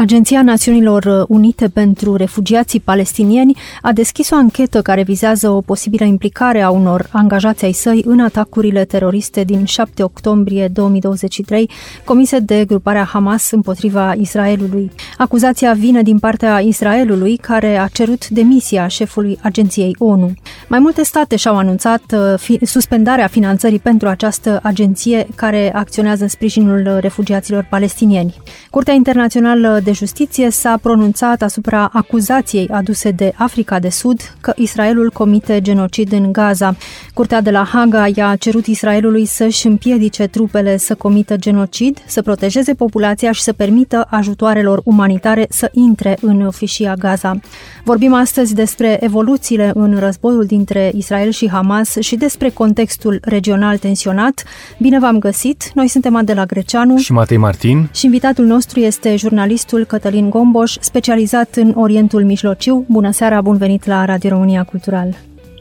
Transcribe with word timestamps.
Agenția 0.00 0.42
Națiunilor 0.42 1.24
Unite 1.28 1.68
pentru 1.68 2.16
Refugiații 2.16 2.80
Palestinieni 2.80 3.56
a 3.82 3.92
deschis 3.92 4.30
o 4.30 4.36
anchetă 4.36 4.82
care 4.82 5.02
vizează 5.02 5.50
o 5.50 5.60
posibilă 5.60 6.04
implicare 6.04 6.60
a 6.60 6.70
unor 6.70 7.08
angajați 7.12 7.64
ai 7.64 7.72
săi 7.72 8.02
în 8.06 8.20
atacurile 8.20 8.84
teroriste 8.84 9.44
din 9.44 9.64
7 9.64 10.02
octombrie 10.02 10.68
2023 10.68 11.70
comise 12.04 12.38
de 12.38 12.64
gruparea 12.64 13.04
Hamas 13.04 13.50
împotriva 13.50 14.12
Israelului. 14.12 14.90
Acuzația 15.18 15.72
vine 15.72 16.02
din 16.02 16.18
partea 16.18 16.58
Israelului, 16.58 17.36
care 17.36 17.78
a 17.78 17.86
cerut 17.86 18.28
demisia 18.28 18.88
șefului 18.88 19.38
agenției 19.42 19.96
ONU. 19.98 20.32
Mai 20.68 20.78
multe 20.78 21.02
state 21.02 21.36
și-au 21.36 21.56
anunțat 21.56 22.02
uh, 22.48 22.58
suspendarea 22.62 23.26
finanțării 23.26 23.78
pentru 23.78 24.08
această 24.08 24.60
agenție 24.62 25.26
care 25.34 25.74
acționează 25.74 26.22
în 26.22 26.28
sprijinul 26.28 26.98
refugiaților 27.00 27.66
palestinieni. 27.70 28.34
Curtea 28.70 28.94
Internațională 28.94 29.80
de 29.84 29.89
de 29.90 29.96
Justiție 29.96 30.50
s-a 30.50 30.78
pronunțat 30.82 31.42
asupra 31.42 31.90
acuzației 31.92 32.68
aduse 32.68 33.10
de 33.10 33.32
Africa 33.36 33.78
de 33.78 33.88
Sud 33.88 34.34
că 34.40 34.52
Israelul 34.56 35.10
comite 35.10 35.60
genocid 35.60 36.12
în 36.12 36.32
Gaza. 36.32 36.76
Curtea 37.14 37.40
de 37.40 37.50
la 37.50 37.64
Haga 37.72 38.06
i-a 38.14 38.36
cerut 38.36 38.66
Israelului 38.66 39.24
să-și 39.24 39.66
împiedice 39.66 40.26
trupele 40.26 40.76
să 40.76 40.94
comită 40.94 41.36
genocid, 41.36 42.02
să 42.06 42.22
protejeze 42.22 42.74
populația 42.74 43.32
și 43.32 43.42
să 43.42 43.52
permită 43.52 44.06
ajutoarelor 44.10 44.80
umanitare 44.84 45.46
să 45.48 45.70
intre 45.72 46.18
în 46.20 46.50
fâșia 46.50 46.94
Gaza. 46.94 47.38
Vorbim 47.84 48.14
astăzi 48.14 48.54
despre 48.54 48.98
evoluțiile 49.00 49.70
în 49.74 49.98
războiul 49.98 50.44
dintre 50.44 50.92
Israel 50.94 51.30
și 51.30 51.50
Hamas 51.50 51.96
și 52.00 52.16
despre 52.16 52.48
contextul 52.48 53.18
regional 53.22 53.78
tensionat. 53.78 54.44
Bine 54.78 54.98
v-am 54.98 55.18
găsit! 55.18 55.70
Noi 55.74 55.88
suntem 55.88 56.16
Adela 56.16 56.44
Greceanu 56.44 56.96
și 56.96 57.12
Matei 57.12 57.36
Martin 57.36 57.88
și 57.92 58.04
invitatul 58.04 58.44
nostru 58.44 58.80
este 58.80 59.16
jurnalistul 59.16 59.79
profesorul 59.80 59.84
Cătălin 59.84 60.30
Gomboș, 60.30 60.76
specializat 60.80 61.54
în 61.54 61.72
Orientul 61.76 62.24
Mijlociu. 62.24 62.84
Bună 62.88 63.10
seara, 63.10 63.40
bun 63.40 63.56
venit 63.56 63.86
la 63.86 64.04
Radio 64.04 64.28
România 64.28 64.64
Cultural. 64.64 65.08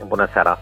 Bună 0.07 0.27
seara. 0.33 0.57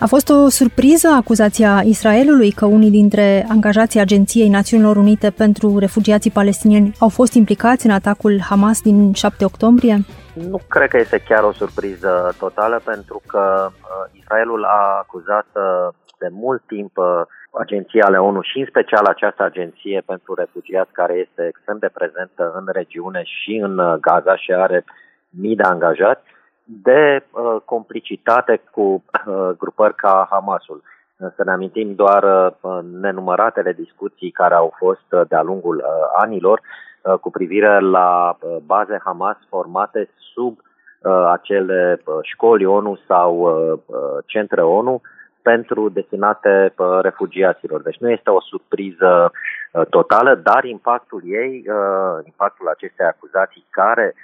A 0.00 0.06
fost 0.06 0.28
o 0.28 0.48
surpriză 0.48 1.08
acuzația 1.08 1.80
Israelului 1.84 2.50
că 2.50 2.64
unii 2.66 2.90
dintre 2.90 3.46
angajații 3.48 4.00
Agenției 4.00 4.48
Națiunilor 4.48 4.96
Unite 4.96 5.30
pentru 5.30 5.78
Refugiații 5.78 6.30
Palestinieni 6.30 6.94
au 6.98 7.08
fost 7.08 7.32
implicați 7.32 7.86
în 7.86 7.92
atacul 7.92 8.40
Hamas 8.48 8.80
din 8.80 9.12
7 9.12 9.44
octombrie? 9.44 9.96
Nu 10.34 10.60
cred 10.68 10.88
că 10.88 10.98
este 10.98 11.22
chiar 11.28 11.42
o 11.42 11.52
surpriză 11.52 12.34
totală, 12.38 12.80
pentru 12.84 13.22
că 13.26 13.70
uh, 13.70 14.20
Israelul 14.20 14.64
a 14.64 14.98
acuzat 15.02 15.46
uh, 15.52 15.94
de 16.18 16.28
mult 16.30 16.62
timp 16.66 16.96
uh, 16.96 17.06
agenții 17.50 18.00
ale 18.00 18.18
ONU 18.18 18.40
și 18.40 18.58
în 18.58 18.66
special 18.66 19.04
această 19.04 19.42
agenție 19.42 20.02
pentru 20.06 20.34
refugiați 20.34 20.92
care 20.92 21.14
este 21.14 21.46
extrem 21.46 21.78
de 21.78 21.90
prezentă 21.92 22.52
în 22.54 22.68
regiune 22.72 23.22
și 23.24 23.54
în 23.62 23.78
uh, 23.78 23.94
Gaza 24.00 24.36
și 24.36 24.52
are 24.52 24.84
mii 25.30 25.56
de 25.56 25.62
angajați, 25.62 26.22
de 26.64 27.24
uh, 27.30 27.56
complicitate 27.64 28.62
cu 28.70 28.80
uh, 28.80 29.50
grupări 29.58 29.94
ca 29.94 30.26
Hamasul. 30.30 30.82
Să 31.16 31.42
ne 31.44 31.50
amintim 31.50 31.94
doar 31.94 32.22
uh, 32.60 32.78
nenumăratele 33.00 33.72
discuții 33.72 34.30
care 34.30 34.54
au 34.54 34.74
fost 34.76 35.06
uh, 35.10 35.20
de-a 35.28 35.42
lungul 35.42 35.76
uh, 35.76 35.84
anilor 36.16 36.60
uh, 37.02 37.14
cu 37.14 37.30
privire 37.30 37.80
la 37.80 38.36
uh, 38.40 38.56
baze 38.66 39.00
Hamas 39.04 39.36
formate 39.48 40.08
sub 40.34 40.58
uh, 40.58 41.30
acele 41.32 42.00
uh, 42.04 42.14
școli 42.22 42.64
ONU 42.64 42.98
sau 43.06 43.36
uh, 43.38 43.78
uh 43.86 44.18
centre 44.26 44.62
ONU 44.62 44.92
uh, 44.92 45.00
pentru 45.42 45.88
destinate 45.88 46.72
uh, 46.76 46.98
refugiaților. 47.00 47.82
Deci 47.82 47.98
nu 47.98 48.10
este 48.10 48.30
o 48.30 48.40
surpriză 48.40 49.32
uh, 49.72 49.86
totală, 49.86 50.34
dar 50.34 50.64
impactul 50.64 51.22
ei, 51.24 51.64
uh, 51.66 52.24
impactul 52.24 52.68
acestei 52.68 53.06
acuzații 53.06 53.66
care 53.70 54.14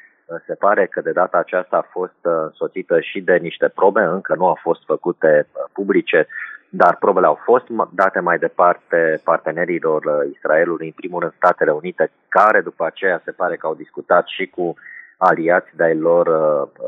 se 0.46 0.54
pare 0.54 0.86
că 0.86 1.00
de 1.00 1.12
data 1.12 1.38
aceasta 1.38 1.76
a 1.76 1.88
fost 1.90 2.20
însoțită 2.22 3.00
și 3.00 3.20
de 3.20 3.36
niște 3.36 3.68
probe, 3.68 4.02
încă 4.02 4.34
nu 4.34 4.46
au 4.46 4.58
fost 4.62 4.84
făcute 4.84 5.46
publice, 5.72 6.26
dar 6.68 6.96
probele 6.96 7.26
au 7.26 7.38
fost 7.44 7.64
date 7.90 8.20
mai 8.20 8.38
departe 8.38 9.20
partenerilor 9.24 10.02
Israelului, 10.32 10.86
în 10.86 10.92
primul 10.92 11.20
rând 11.20 11.32
Statele 11.36 11.70
Unite, 11.70 12.10
care 12.28 12.60
după 12.60 12.84
aceea 12.84 13.20
se 13.24 13.30
pare 13.30 13.56
că 13.56 13.66
au 13.66 13.74
discutat 13.74 14.26
și 14.26 14.46
cu 14.46 14.74
aliați 15.16 15.76
de-ai 15.76 15.96
lor 15.96 16.28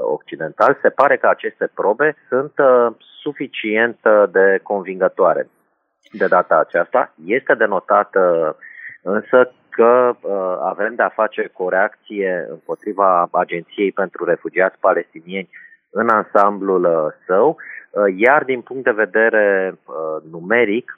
occidentali. 0.03 0.79
Se 0.83 0.89
pare 0.89 1.17
că 1.17 1.27
aceste 1.29 1.71
probe 1.75 2.17
sunt 2.29 2.53
suficient 3.23 3.99
de 4.31 4.61
convingătoare 4.63 5.49
de 6.13 6.27
data 6.27 6.59
aceasta. 6.59 7.15
Este 7.25 7.55
denotată 7.55 8.57
însă 9.03 9.53
că 9.79 10.17
uh, 10.21 10.57
avem 10.63 10.95
de-a 10.95 11.09
face 11.09 11.51
cu 11.53 11.63
o 11.63 11.69
reacție 11.69 12.47
împotriva 12.51 13.29
Agenției 13.33 13.93
pentru 13.93 14.25
Refugiați 14.25 14.79
Palestinieni 14.81 15.49
în 15.91 16.09
ansamblul 16.09 16.85
uh, 16.85 17.13
său, 17.27 17.57
uh, 17.57 18.15
iar 18.17 18.45
din 18.45 18.61
punct 18.61 18.85
de 18.85 18.91
vedere 19.05 19.75
uh, 19.75 20.23
numeric, 20.31 20.98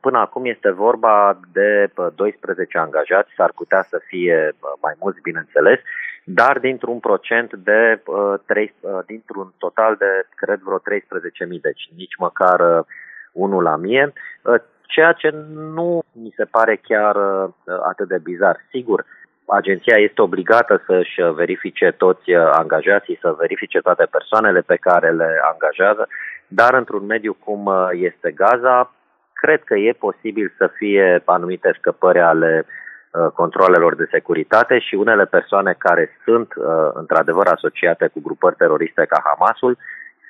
până 0.00 0.18
acum 0.18 0.44
este 0.44 0.70
vorba 0.70 1.40
de 1.52 1.90
12 2.14 2.78
uh, 2.78 2.84
angajați, 2.84 3.34
s-ar 3.36 3.52
putea 3.54 3.82
să 3.88 4.00
fie 4.06 4.48
uh, 4.52 4.70
mai 4.82 4.94
mulți, 5.00 5.20
bineînțeles, 5.20 5.78
dar 6.24 6.58
dintr-un 6.58 6.98
procent 6.98 7.54
de, 7.54 8.02
uh, 8.06 8.34
3, 8.46 8.74
uh, 8.80 8.98
dintr-un 9.06 9.52
total 9.58 9.94
de, 9.96 10.26
cred, 10.34 10.60
vreo 10.60 10.78
13.000, 10.78 11.60
deci 11.60 11.90
nici 11.96 12.16
măcar 12.18 12.60
uh, 12.60 12.84
unul 13.32 13.62
la 13.62 13.76
mie, 13.76 14.12
uh, 14.42 14.54
ceea 14.82 15.12
ce 15.12 15.30
nu 15.74 16.02
mi 16.12 16.32
se 16.36 16.44
pare 16.44 16.76
chiar 16.76 17.16
uh, 17.16 17.48
atât 17.88 18.08
de 18.08 18.18
bizar. 18.18 18.56
Sigur, 18.70 19.04
agenția 19.46 19.96
este 19.96 20.22
obligată 20.22 20.82
să-și 20.86 21.20
verifice 21.34 21.94
toți 21.96 22.30
uh, 22.30 22.50
angajații, 22.52 23.18
să 23.20 23.34
verifice 23.38 23.78
toate 23.78 24.06
persoanele 24.10 24.60
pe 24.60 24.76
care 24.76 25.10
le 25.10 25.40
angajează, 25.52 26.08
dar 26.48 26.74
într-un 26.74 27.06
mediu 27.06 27.36
cum 27.44 27.64
uh, 27.64 27.88
este 27.92 28.30
Gaza, 28.30 28.92
cred 29.42 29.62
că 29.64 29.74
e 29.74 29.92
posibil 30.06 30.52
să 30.56 30.70
fie 30.78 31.22
anumite 31.24 31.70
scăpări 31.78 32.20
ale 32.20 32.64
uh, 32.64 32.72
Uh, 33.10 33.30
controlelor 33.34 33.96
de 33.96 34.08
securitate 34.10 34.78
și 34.78 34.94
unele 34.94 35.24
persoane 35.24 35.74
care 35.78 36.18
sunt 36.24 36.48
uh, 36.56 36.64
într-adevăr 36.92 37.46
asociate 37.46 38.06
cu 38.06 38.20
grupări 38.22 38.54
teroriste 38.56 39.04
ca 39.08 39.22
Hamasul 39.24 39.76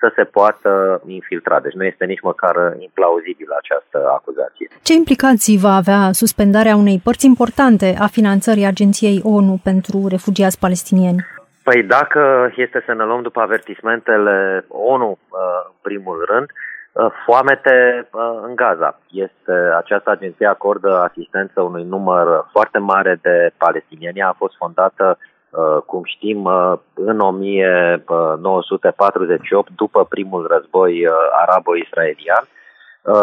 să 0.01 0.13
se 0.15 0.25
poată 0.25 1.03
infiltra. 1.07 1.61
Deci 1.61 1.73
nu 1.73 1.85
este 1.85 2.05
nici 2.05 2.21
măcar 2.21 2.55
implauzibilă 2.79 3.55
această 3.59 4.11
acuzație. 4.11 4.69
Ce 4.83 4.93
implicații 4.93 5.59
va 5.59 5.75
avea 5.75 6.13
suspendarea 6.13 6.77
unei 6.77 7.01
părți 7.05 7.27
importante 7.27 7.97
a 7.99 8.07
finanțării 8.07 8.67
Agenției 8.67 9.21
ONU 9.25 9.61
pentru 9.65 10.07
refugiați 10.09 10.59
palestinieni? 10.59 11.27
Păi 11.63 11.83
dacă 11.83 12.53
este 12.57 12.83
să 12.87 12.93
ne 12.95 13.05
luăm 13.05 13.23
după 13.23 13.41
avertismentele 13.41 14.65
ONU, 14.69 15.11
uh, 15.11 15.39
în 15.67 15.77
primul 15.83 16.25
rând, 16.31 16.49
Uh, 16.51 16.78
foamete 17.27 18.09
uh, 18.13 18.39
în 18.43 18.55
Gaza. 18.55 18.99
Este, 19.11 19.53
această 19.77 20.11
agenție 20.11 20.47
acordă 20.47 20.99
asistență 20.99 21.61
unui 21.61 21.85
număr 21.85 22.47
foarte 22.51 22.79
mare 22.79 23.19
de 23.23 23.51
palestinieni. 23.57 24.23
A 24.23 24.35
fost 24.37 24.57
fondată, 24.57 25.19
uh, 25.51 25.77
cum 25.87 26.03
știm, 26.05 26.47
în 26.95 27.21
1948, 27.21 29.71
după 29.77 30.05
primul 30.05 30.47
război 30.47 31.07
arabo-israelian, 31.47 32.45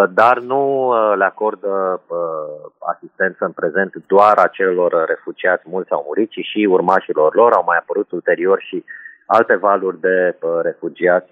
dar 0.10 0.40
nu 0.40 0.94
le 1.16 1.26
acordă 1.26 2.02
asistență 2.80 3.46
în 3.46 3.52
prezent 3.52 3.94
doar 4.08 4.38
acelor 4.38 5.06
refugiați, 5.08 5.64
mulți 5.66 5.92
au 5.92 6.04
murit, 6.08 6.30
ci 6.30 6.40
și 6.40 6.68
urmașilor 6.70 7.36
lor. 7.36 7.52
Au 7.52 7.64
mai 7.66 7.78
apărut 7.78 8.12
ulterior 8.12 8.62
și 8.62 8.84
alte 9.26 9.56
valuri 9.56 10.00
de 10.00 10.38
refugiați 10.62 11.32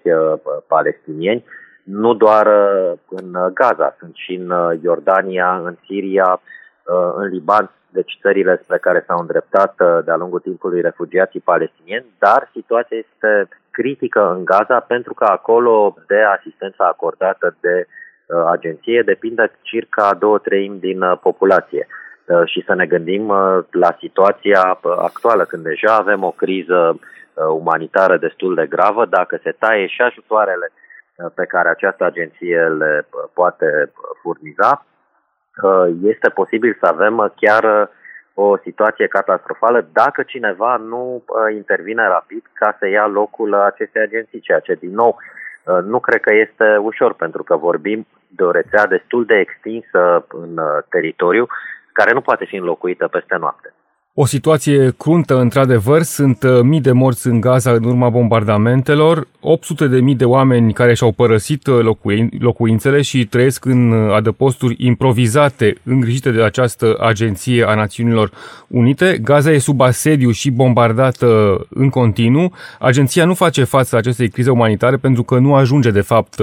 palestinieni 0.66 1.44
nu 1.84 2.14
doar 2.14 2.46
uh, 2.46 2.92
în 3.08 3.52
Gaza, 3.54 3.96
sunt 3.98 4.14
și 4.14 4.34
în 4.34 4.50
uh, 4.50 4.78
Iordania, 4.82 5.60
în 5.64 5.76
Siria, 5.86 6.40
uh, 6.40 7.12
în 7.16 7.28
Liban, 7.28 7.70
deci 7.88 8.18
țările 8.20 8.60
spre 8.62 8.78
care 8.78 9.04
s-au 9.06 9.18
îndreptat 9.18 9.74
de-a 10.04 10.16
lungul 10.16 10.40
timpului 10.40 10.80
refugiații 10.80 11.40
palestinieni, 11.40 12.04
dar 12.18 12.50
situația 12.52 12.96
este 12.96 13.48
critică 13.70 14.32
în 14.36 14.44
Gaza 14.44 14.80
pentru 14.80 15.14
că 15.14 15.24
acolo 15.24 15.96
de 16.06 16.22
asistența 16.36 16.84
acordată 16.84 17.56
de 17.60 17.86
agenție 18.46 19.02
depinde 19.02 19.50
circa 19.62 20.14
două 20.18 20.38
treimi 20.38 20.78
din 20.78 21.00
populație. 21.22 21.86
Și 22.44 22.62
să 22.66 22.74
ne 22.74 22.86
gândim 22.86 23.32
la 23.70 23.96
situația 23.98 24.78
actuală, 24.96 25.44
când 25.44 25.62
deja 25.62 25.94
avem 25.94 26.22
o 26.24 26.30
criză 26.30 26.98
umanitară 27.48 28.16
destul 28.16 28.54
de 28.54 28.66
gravă, 28.66 29.06
dacă 29.06 29.40
se 29.42 29.54
taie 29.58 29.86
și 29.86 30.02
ajutoarele 30.02 30.72
pe 31.34 31.44
care 31.44 31.68
această 31.68 32.04
agenție 32.04 32.68
le 32.68 33.06
poate 33.32 33.92
furniza, 34.22 34.86
este 36.02 36.28
posibil 36.28 36.76
să 36.80 36.86
avem 36.86 37.32
chiar 37.36 37.90
o 38.34 38.56
situație 38.56 39.06
catastrofală 39.06 39.86
dacă 39.92 40.22
cineva 40.22 40.76
nu 40.76 41.22
uh, 41.26 41.54
intervine 41.54 42.06
rapid 42.06 42.42
ca 42.52 42.76
să 42.78 42.88
ia 42.88 43.06
locul 43.06 43.54
acestei 43.54 44.02
agenții, 44.02 44.40
ceea 44.40 44.58
ce, 44.60 44.74
din 44.74 44.94
nou, 44.94 45.16
uh, 45.16 45.78
nu 45.82 46.00
cred 46.00 46.20
că 46.20 46.34
este 46.34 46.76
ușor, 46.76 47.14
pentru 47.14 47.42
că 47.42 47.56
vorbim 47.56 48.06
de 48.28 48.42
o 48.42 48.50
rețea 48.50 48.86
destul 48.86 49.24
de 49.24 49.34
extinsă 49.34 50.26
în 50.28 50.58
uh, 50.58 50.82
teritoriu, 50.88 51.46
care 51.92 52.12
nu 52.12 52.20
poate 52.20 52.44
fi 52.44 52.56
înlocuită 52.56 53.08
peste 53.08 53.36
noapte. 53.36 53.72
O 54.16 54.26
situație 54.26 54.94
cruntă, 54.98 55.38
într-adevăr, 55.40 56.02
sunt 56.02 56.42
uh, 56.42 56.60
mii 56.62 56.80
de 56.80 56.92
morți 56.92 57.26
în 57.26 57.40
Gaza 57.40 57.70
în 57.70 57.84
urma 57.84 58.08
bombardamentelor, 58.08 59.26
800 59.40 59.86
de 59.86 60.00
mii 60.00 60.14
de 60.14 60.24
oameni 60.24 60.72
care 60.72 60.94
și-au 60.94 61.12
părăsit 61.12 61.66
uh, 61.66 61.78
locuin- 61.82 62.28
locuințele 62.38 63.02
și 63.02 63.26
trăiesc 63.26 63.64
în 63.64 63.90
uh, 63.90 64.14
adăposturi 64.14 64.74
improvizate 64.78 65.74
îngrijite 65.82 66.30
de 66.30 66.42
această 66.42 66.96
agenție 67.00 67.64
a 67.68 67.74
Națiunilor 67.74 68.30
Unite. 68.68 69.18
Gaza 69.22 69.50
e 69.50 69.58
sub 69.58 69.80
asediu 69.80 70.30
și 70.30 70.50
bombardată 70.50 71.58
în 71.68 71.88
continuu. 71.88 72.52
Agenția 72.78 73.24
nu 73.24 73.34
face 73.34 73.64
față 73.64 73.96
acestei 73.96 74.28
crize 74.28 74.50
umanitare 74.50 74.96
pentru 74.96 75.22
că 75.22 75.38
nu 75.38 75.54
ajunge, 75.54 75.90
de 75.90 76.00
fapt, 76.00 76.40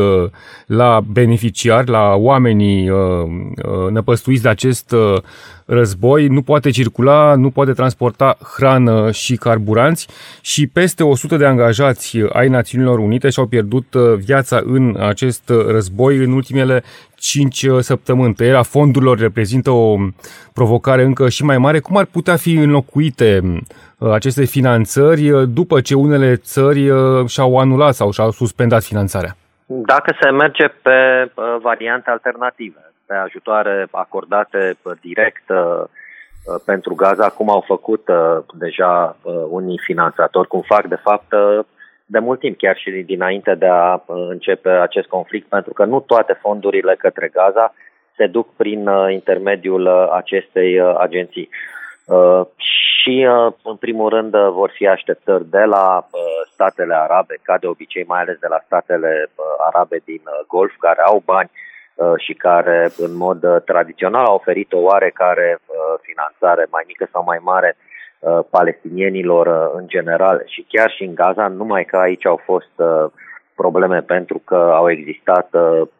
la 0.66 1.02
beneficiari, 1.12 1.90
la 1.90 2.14
oamenii 2.16 2.92
năpăstuiți 3.90 4.42
de 4.42 4.50
acest 4.50 4.96
război, 5.74 6.28
nu 6.28 6.42
poate 6.42 6.70
circula, 6.70 7.36
nu 7.36 7.50
poate 7.50 7.72
transporta 7.72 8.38
hrană 8.56 9.12
și 9.12 9.36
carburanți 9.36 10.08
și 10.42 10.68
peste 10.68 11.04
100 11.04 11.38
de 11.38 11.46
angajați 11.46 12.18
ai 12.34 12.48
Națiunilor 12.48 13.00
Unite 13.00 13.30
și-au 13.30 13.46
pierdut 13.46 13.94
uh, 13.94 14.14
viața 14.14 14.62
în 14.64 14.98
acest 15.00 15.52
război 15.68 16.18
în 16.18 16.32
ultimele 16.32 16.84
5 17.16 17.64
uh, 17.64 17.80
săptămâni. 17.80 18.34
Tăierea 18.34 18.64
fondurilor 18.64 19.18
reprezintă 19.18 19.70
o 19.70 19.98
provocare 20.54 21.04
încă 21.04 21.30
și 21.30 21.44
mai 21.44 21.58
mare. 21.58 21.80
Cum 21.80 21.98
ar 21.98 22.06
putea 22.06 22.36
fi 22.36 22.54
înlocuite 22.54 23.42
uh, 23.98 24.12
aceste 24.12 24.46
finanțări 24.46 25.54
după 25.54 25.82
ce 25.82 25.96
unele 25.96 26.36
țări 26.36 26.92
și-au 27.28 27.58
anulat 27.58 27.96
sau 27.96 28.12
și-au 28.12 28.32
suspendat 28.32 28.84
finanțarea? 28.84 29.36
Dacă 29.74 30.16
se 30.22 30.30
merge 30.30 30.68
pe 30.68 31.30
variante 31.62 32.10
alternative, 32.10 32.92
pe 33.06 33.14
ajutoare 33.14 33.88
acordate 33.92 34.78
direct 35.02 35.50
uh, 35.50 35.84
pentru 36.66 36.96
Gaza, 36.96 37.30
cum 37.30 37.50
au 37.50 37.64
făcut 37.68 38.08
uh, 38.08 38.38
deja 38.54 39.18
uh, 39.22 39.34
unii 39.50 39.80
finanțatori, 39.84 40.48
cum 40.48 40.62
fac 40.62 40.88
de 40.88 40.96
fapt 40.96 41.34
de 42.06 42.20
mult 42.20 42.40
timp, 42.40 42.58
chiar 42.58 42.78
și 42.78 42.90
dinainte 42.92 43.56
de 43.56 43.68
a 43.68 44.04
începe 44.08 44.70
acest 44.70 45.08
conflict, 45.08 45.48
pentru 45.48 45.74
că 45.74 45.86
nu 45.86 46.00
toate 46.00 46.38
fondurile 46.42 46.96
către 46.98 47.28
Gaza 47.34 47.74
se 48.16 48.28
duc 48.28 48.56
prin 48.56 48.90
intermediul 49.10 49.88
acestei 50.10 50.82
agenții. 50.98 51.50
Și, 52.56 53.28
în 53.64 53.76
primul 53.76 54.10
rând, 54.10 54.36
vor 54.36 54.72
fi 54.74 54.88
așteptări 54.88 55.50
de 55.50 55.64
la 55.64 56.08
statele 56.54 56.96
arabe, 56.96 57.40
ca 57.42 57.58
de 57.58 57.68
obicei, 57.68 58.04
mai 58.08 58.20
ales 58.22 58.38
de 58.40 58.48
la 58.48 58.62
statele 58.66 59.30
arabe 59.66 60.02
din 60.06 60.22
Golf, 60.48 60.74
care 60.80 61.02
au 61.02 61.22
bani 61.26 61.52
Uh, 62.02 62.14
și 62.18 62.34
care 62.34 62.92
în 62.98 63.16
mod 63.16 63.44
uh, 63.44 63.62
tradițional 63.66 64.26
a 64.26 64.34
oferit 64.34 64.74
o 64.74 64.78
oarecare 64.78 65.60
uh, 65.60 65.76
finanțare 66.02 66.68
mai 66.70 66.84
mică 66.88 67.08
sau 67.12 67.24
mai 67.24 67.40
mare 67.42 67.78
palestinienilor 68.50 69.72
în 69.76 69.88
general. 69.88 70.44
Și 70.46 70.66
chiar 70.68 70.92
și 70.92 71.04
în 71.04 71.16
Gaza, 71.16 71.48
numai 71.48 71.86
că 71.86 71.98
aici 71.98 72.26
au 72.26 72.42
fost 72.44 72.72
probleme 73.56 74.02
pentru 74.02 74.42
că 74.46 74.56
au 74.56 74.90
existat 74.92 75.50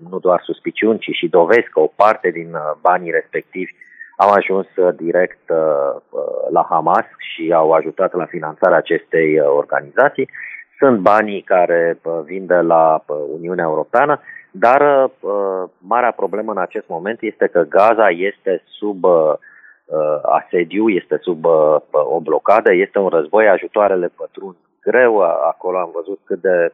nu 0.10 0.20
doar 0.20 0.42
suspiciuni, 0.44 1.00
ci 1.00 1.10
și 1.12 1.28
dovezi 1.28 1.70
că 1.70 1.80
o 1.80 1.92
parte 1.96 2.30
din 2.30 2.58
banii 2.82 3.12
respectivi 3.12 3.76
au 4.24 4.30
ajuns 4.30 4.68
direct 4.96 5.50
la 6.50 6.66
Hamas 6.70 7.06
și 7.18 7.52
au 7.54 7.72
ajutat 7.72 8.14
la 8.14 8.26
finanțarea 8.26 8.78
acestei 8.78 9.40
organizații. 9.40 10.30
Sunt 10.78 11.00
banii 11.00 11.42
care 11.42 12.00
vin 12.26 12.46
de 12.46 12.60
la 12.60 13.04
Uniunea 13.38 13.64
Europeană 13.64 14.20
dar 14.52 15.10
uh, 15.20 15.70
marea 15.78 16.12
problemă 16.12 16.52
în 16.52 16.58
acest 16.58 16.88
moment 16.88 17.22
este 17.22 17.48
că 17.48 17.62
Gaza 17.62 18.10
este 18.10 18.64
sub 18.66 19.04
uh, 19.04 19.34
asediu, 20.22 20.90
este 20.90 21.18
sub 21.22 21.46
uh, 21.46 21.76
o 21.92 22.20
blocadă, 22.20 22.74
este 22.74 23.00
un 23.00 23.08
război, 23.08 23.48
ajutoarele 23.48 24.12
pătrund 24.16 24.56
greu, 24.82 25.22
acolo 25.22 25.78
am 25.78 25.90
văzut 25.94 26.20
cât 26.24 26.42
de 26.42 26.72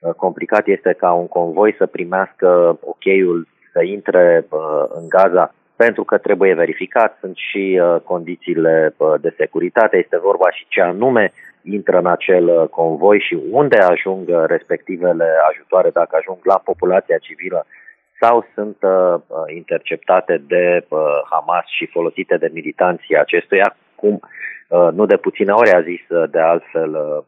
uh, 0.00 0.12
complicat 0.14 0.66
este 0.66 0.92
ca 0.98 1.12
un 1.12 1.28
convoi 1.28 1.74
să 1.78 1.86
primească 1.86 2.78
ok-ul 2.80 3.46
să 3.72 3.82
intre 3.82 4.46
uh, 4.50 4.84
în 4.88 5.08
Gaza 5.08 5.54
pentru 5.82 6.04
că 6.04 6.16
trebuie 6.18 6.54
verificat, 6.54 7.16
sunt 7.20 7.36
și 7.36 7.64
uh, 7.82 8.00
condițiile 8.12 8.94
uh, 8.96 9.14
de 9.20 9.34
securitate, 9.36 9.96
este 9.96 10.18
vorba 10.28 10.50
și 10.50 10.64
ce 10.68 10.80
anume 10.80 11.32
intră 11.62 11.98
în 11.98 12.06
acel 12.06 12.44
uh, 12.48 12.68
convoi 12.68 13.18
și 13.20 13.38
unde 13.50 13.76
ajung 13.76 14.28
uh, 14.28 14.44
respectivele 14.46 15.26
ajutoare, 15.50 15.90
dacă 15.90 16.16
ajung 16.16 16.38
la 16.42 16.58
populația 16.64 17.18
civilă 17.18 17.66
sau 18.20 18.46
sunt 18.54 18.76
uh, 18.80 19.14
uh, 19.14 19.54
interceptate 19.54 20.42
de 20.46 20.84
uh, 20.88 20.98
Hamas 21.30 21.66
și 21.76 21.86
folosite 21.86 22.36
de 22.36 22.50
militanții 22.52 23.16
acestuia, 23.16 23.76
cum 23.94 24.20
uh, 24.68 24.88
nu 24.92 25.06
de 25.06 25.16
puține 25.16 25.52
ori 25.52 25.70
a 25.70 25.80
zis 25.80 26.08
uh, 26.08 26.30
de 26.30 26.40
altfel 26.40 26.90
uh, 26.94 27.24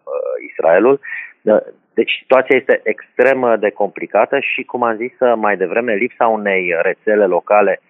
Israelul. 0.50 1.00
Uh, 1.42 1.56
deci 1.94 2.12
situația 2.20 2.56
este 2.56 2.80
extrem 2.82 3.56
de 3.60 3.70
complicată 3.70 4.38
și, 4.40 4.62
cum 4.62 4.82
am 4.82 4.96
zis 4.96 5.12
mai 5.34 5.56
devreme, 5.56 5.94
lipsa 5.94 6.26
unei 6.26 6.74
rețele 6.82 7.26
locale 7.26 7.80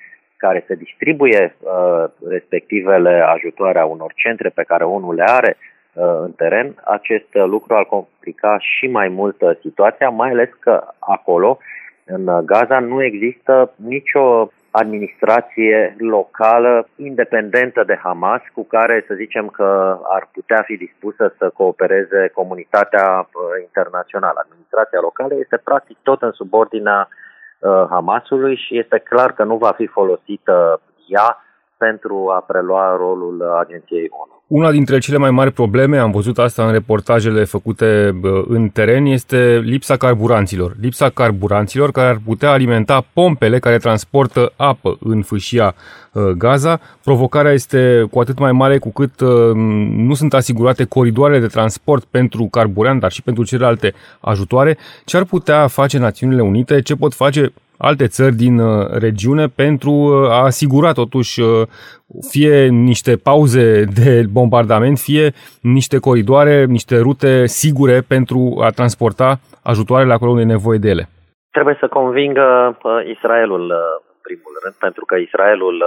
care 0.41 0.65
să 0.67 0.75
distribuie 0.75 1.55
uh, 1.59 2.05
respectivele 2.29 3.25
ajutoare 3.35 3.79
a 3.79 3.85
unor 3.85 4.13
centre 4.15 4.49
pe 4.49 4.63
care 4.63 4.85
unul 4.85 5.15
le 5.15 5.25
are, 5.27 5.57
Uh, 5.93 6.21
în 6.21 6.33
teren, 6.33 6.75
acest 6.85 7.35
lucru 7.35 7.75
ar 7.75 7.85
complica 7.85 8.59
și 8.59 8.87
mai 8.87 9.09
mult 9.09 9.41
uh, 9.43 9.51
situația, 9.61 10.09
mai 10.09 10.31
ales 10.31 10.49
că 10.59 10.85
acolo, 10.99 11.59
în 12.05 12.25
Gaza, 12.45 12.79
nu 12.79 13.03
există 13.03 13.73
nicio 13.77 14.51
administrație 14.71 15.95
locală 15.99 16.89
independentă 16.97 17.85
de 17.85 17.99
Hamas 18.03 18.43
cu 18.55 18.65
care 18.65 19.05
să 19.07 19.15
zicem 19.15 19.47
că 19.47 19.99
ar 20.03 20.29
putea 20.33 20.63
fi 20.63 20.77
dispusă 20.77 21.35
să 21.39 21.49
coopereze 21.49 22.31
comunitatea 22.35 23.19
uh, 23.19 23.27
internațională. 23.63 24.41
Administrația 24.45 25.01
locală 25.01 25.35
este 25.35 25.57
practic 25.65 25.97
tot 26.03 26.23
în 26.23 26.33
subordinea 26.33 27.09
Hamasului 27.89 28.57
și 28.57 28.79
este 28.79 28.99
clar 28.99 29.33
că 29.33 29.45
nu 29.45 29.57
va 29.57 29.73
fi 29.73 29.87
folosită 29.87 30.81
ea 31.07 31.45
pentru 31.77 32.31
a 32.31 32.41
prelua 32.41 32.97
rolul 32.97 33.43
agenției 33.43 34.11
ONU. 34.11 34.40
Una 34.51 34.71
dintre 34.71 34.99
cele 34.99 35.17
mai 35.17 35.31
mari 35.31 35.53
probleme, 35.53 35.99
am 35.99 36.11
văzut 36.11 36.39
asta 36.39 36.67
în 36.67 36.73
reportajele 36.73 37.45
făcute 37.45 38.21
în 38.49 38.69
teren, 38.69 39.07
este 39.07 39.61
lipsa 39.65 39.97
carburanților. 39.97 40.77
Lipsa 40.81 41.09
carburanților 41.09 41.91
care 41.91 42.09
ar 42.09 42.21
putea 42.25 42.51
alimenta 42.51 43.07
pompele 43.13 43.59
care 43.59 43.79
transportă 43.79 44.53
apă 44.57 44.97
în 45.01 45.23
fâșia 45.23 45.75
ă, 46.15 46.31
Gaza. 46.31 46.81
Provocarea 47.05 47.53
este 47.53 48.07
cu 48.11 48.21
atât 48.21 48.39
mai 48.39 48.53
mare 48.53 48.79
cu 48.79 48.93
cât 48.93 49.21
ă, 49.21 49.53
nu 49.97 50.15
sunt 50.15 50.35
asigurate 50.35 50.85
coridoarele 50.85 51.41
de 51.41 51.47
transport 51.47 52.05
pentru 52.05 52.45
carburant, 52.45 53.01
dar 53.01 53.13
și 53.13 53.23
pentru 53.23 53.45
celelalte 53.45 53.95
ajutoare. 54.21 54.79
Ce 55.05 55.17
ar 55.17 55.25
putea 55.25 55.67
face 55.67 55.99
Națiunile 55.99 56.43
Unite? 56.43 56.83
Ce 56.83 56.95
pot 56.95 57.15
face 57.15 57.53
alte 57.83 58.07
țări 58.07 58.35
din 58.35 58.59
uh, 58.59 58.87
regiune 58.91 59.47
pentru 59.47 59.91
uh, 59.91 60.31
a 60.31 60.45
asigura 60.45 60.93
totuși 60.93 61.41
uh, 61.41 61.67
fie 62.31 62.67
niște 62.67 63.17
pauze 63.17 63.85
de 63.85 64.25
bombardament, 64.33 64.99
fie 64.99 65.33
niște 65.61 65.99
coridoare, 65.99 66.65
niște 66.65 66.99
rute 66.99 67.47
sigure 67.47 68.01
pentru 68.01 68.61
a 68.63 68.71
transporta 68.71 69.41
ajutoarele 69.63 70.13
acolo 70.13 70.31
unde 70.31 70.43
e 70.43 70.57
nevoie 70.57 70.79
de 70.79 70.89
ele. 70.89 71.09
Trebuie 71.51 71.77
să 71.81 71.87
convingă 71.89 72.79
Israelul 73.15 73.65
în 74.13 74.19
primul 74.23 74.55
rând, 74.63 74.75
pentru 74.79 75.05
că 75.05 75.17
Israelul 75.17 75.85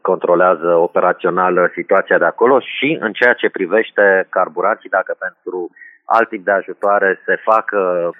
controlează 0.00 0.66
operațional 0.66 1.70
situația 1.74 2.18
de 2.18 2.24
acolo 2.24 2.60
și 2.60 2.96
în 3.00 3.12
ceea 3.12 3.32
ce 3.32 3.48
privește 3.48 4.26
carburanții, 4.28 4.88
dacă 4.88 5.16
pentru 5.18 5.70
alt 6.16 6.28
tip 6.28 6.44
de 6.44 6.50
ajutoare 6.50 7.20
se 7.26 7.40
fac 7.44 7.64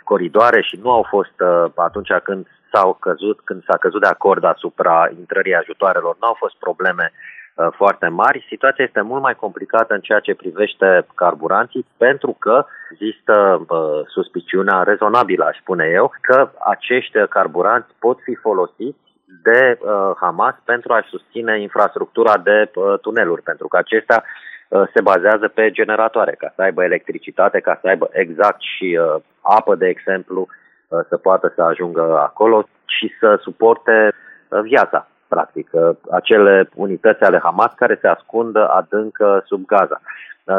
coridoare 0.05 0.61
și 0.63 0.79
nu 0.83 0.91
au 0.91 1.07
fost 1.11 1.35
atunci 1.77 2.13
când 2.23 2.47
s-au 2.73 2.95
căzut, 3.01 3.41
când 3.45 3.63
s-a 3.65 3.77
căzut 3.77 4.01
de 4.01 4.07
acord 4.07 4.45
asupra 4.45 5.09
intrării 5.19 5.55
ajutoarelor, 5.55 6.17
nu 6.21 6.27
au 6.27 6.37
fost 6.39 6.57
probleme 6.59 7.13
uh, 7.13 7.69
foarte 7.77 8.09
mari. 8.09 8.47
Situația 8.49 8.85
este 8.85 9.01
mult 9.01 9.23
mai 9.23 9.35
complicată 9.35 9.95
în 9.95 10.01
ceea 10.01 10.21
ce 10.21 10.35
privește 10.35 11.07
carburanții, 11.15 11.87
pentru 11.97 12.37
că 12.39 12.67
există 12.93 13.65
uh, 13.69 13.79
suspiciunea 14.07 14.83
rezonabilă, 14.83 15.45
aș 15.45 15.57
spune 15.59 15.87
eu, 15.93 16.13
că 16.21 16.51
acești 16.59 17.19
carburanți 17.29 17.95
pot 17.99 18.19
fi 18.23 18.35
folosiți 18.35 19.07
de 19.43 19.79
uh, 19.81 20.11
Hamas 20.21 20.55
pentru 20.65 20.93
a 20.93 21.07
susține 21.09 21.61
infrastructura 21.61 22.39
de 22.39 22.71
uh, 22.75 22.99
tuneluri, 23.01 23.43
pentru 23.43 23.69
că 23.69 23.77
acestea 23.77 24.25
uh, 24.25 24.49
se 24.69 25.01
bazează 25.03 25.49
pe 25.49 25.71
generatoare, 25.71 26.35
ca 26.39 26.53
să 26.55 26.63
aibă 26.63 26.85
electricitate, 26.85 27.61
ca 27.61 27.79
să 27.81 27.89
aibă 27.89 28.09
exact 28.13 28.61
și 28.61 28.99
uh, 29.01 29.23
apă, 29.41 29.75
de 29.75 29.87
exemplu, 29.87 30.49
Uh, 30.89 31.01
să 31.09 31.17
poată 31.17 31.53
să 31.55 31.63
ajungă 31.63 32.19
acolo 32.19 32.69
și 32.87 33.13
să 33.21 33.39
suporte 33.41 34.13
uh, 34.49 34.61
viața. 34.63 35.07
practic, 35.29 35.71
acele 36.11 36.69
unități 36.75 37.23
ale 37.23 37.39
Hamas 37.43 37.73
care 37.77 37.99
se 38.01 38.07
ascund 38.07 38.57
adânc 38.57 39.19
sub 39.45 39.67
Gaza. 39.67 40.01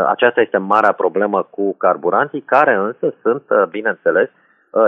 Aceasta 0.08 0.42
este 0.42 0.58
marea 0.58 0.92
problemă 0.92 1.48
cu 1.50 1.76
carburanții, 1.78 2.42
care 2.42 2.74
însă 2.74 3.14
sunt, 3.22 3.44
bineînțeles, 3.70 4.30